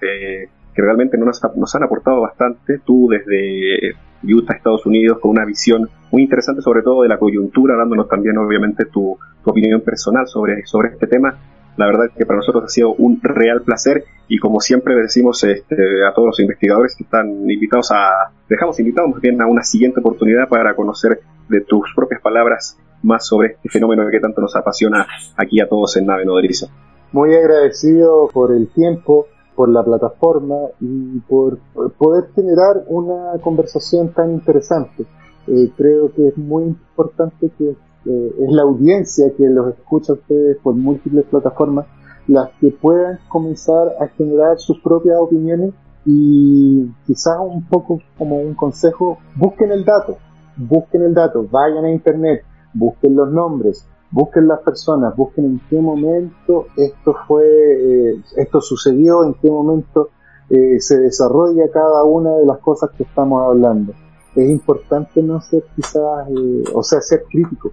[0.73, 2.79] que realmente nos, nos, han aportado bastante.
[2.79, 7.75] Tú desde Utah, Estados Unidos, con una visión muy interesante sobre todo de la coyuntura,
[7.75, 11.35] dándonos también obviamente tu, opinión personal sobre, sobre este tema
[11.79, 16.05] la verdad que para nosotros ha sido un real placer y como siempre decimos este,
[16.05, 20.01] a todos los investigadores que están invitados a, dejamos invitados más bien a una siguiente
[20.01, 25.07] oportunidad para conocer de tus propias palabras más sobre este fenómeno que tanto nos apasiona
[25.37, 26.67] aquí a todos en Nave Nodriza.
[27.13, 29.27] Muy agradecido por el tiempo,
[29.59, 31.57] por la plataforma y por
[31.97, 35.05] poder generar una conversación tan interesante.
[35.47, 40.15] Eh, creo que es muy importante que eh, es la audiencia que los escucha a
[40.15, 41.87] ustedes por múltiples plataformas,
[42.29, 45.73] las que puedan comenzar a generar sus propias opiniones
[46.05, 50.19] y quizás un poco como un consejo, busquen el dato,
[50.55, 55.79] busquen el dato, vayan a internet, busquen los nombres, busquen las personas, busquen en qué
[55.79, 60.09] momento esto fue, eh, esto sucedió, en qué momento
[60.49, 63.93] eh, se desarrolla cada una de las cosas que estamos hablando.
[64.35, 66.27] Es importante no ser quizás,
[66.73, 67.71] o sea, ser crítico,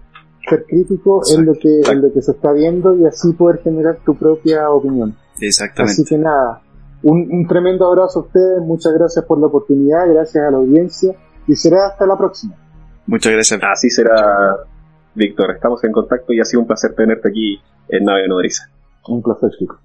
[0.48, 3.98] ser crítico en lo que en lo que se está viendo y así poder generar
[4.04, 5.16] tu propia opinión.
[5.40, 5.92] Exactamente.
[5.92, 6.62] Así que nada,
[7.02, 11.14] un, un tremendo abrazo a ustedes, muchas gracias por la oportunidad, gracias a la audiencia
[11.46, 12.56] y será hasta la próxima.
[13.06, 13.60] Muchas gracias.
[13.62, 14.56] Así será,
[15.16, 15.50] Víctor.
[15.50, 18.70] Estamos en contacto y ha sido un placer tenerte aquí en Nave Nodriza.
[19.08, 19.78] Un placer, chicos.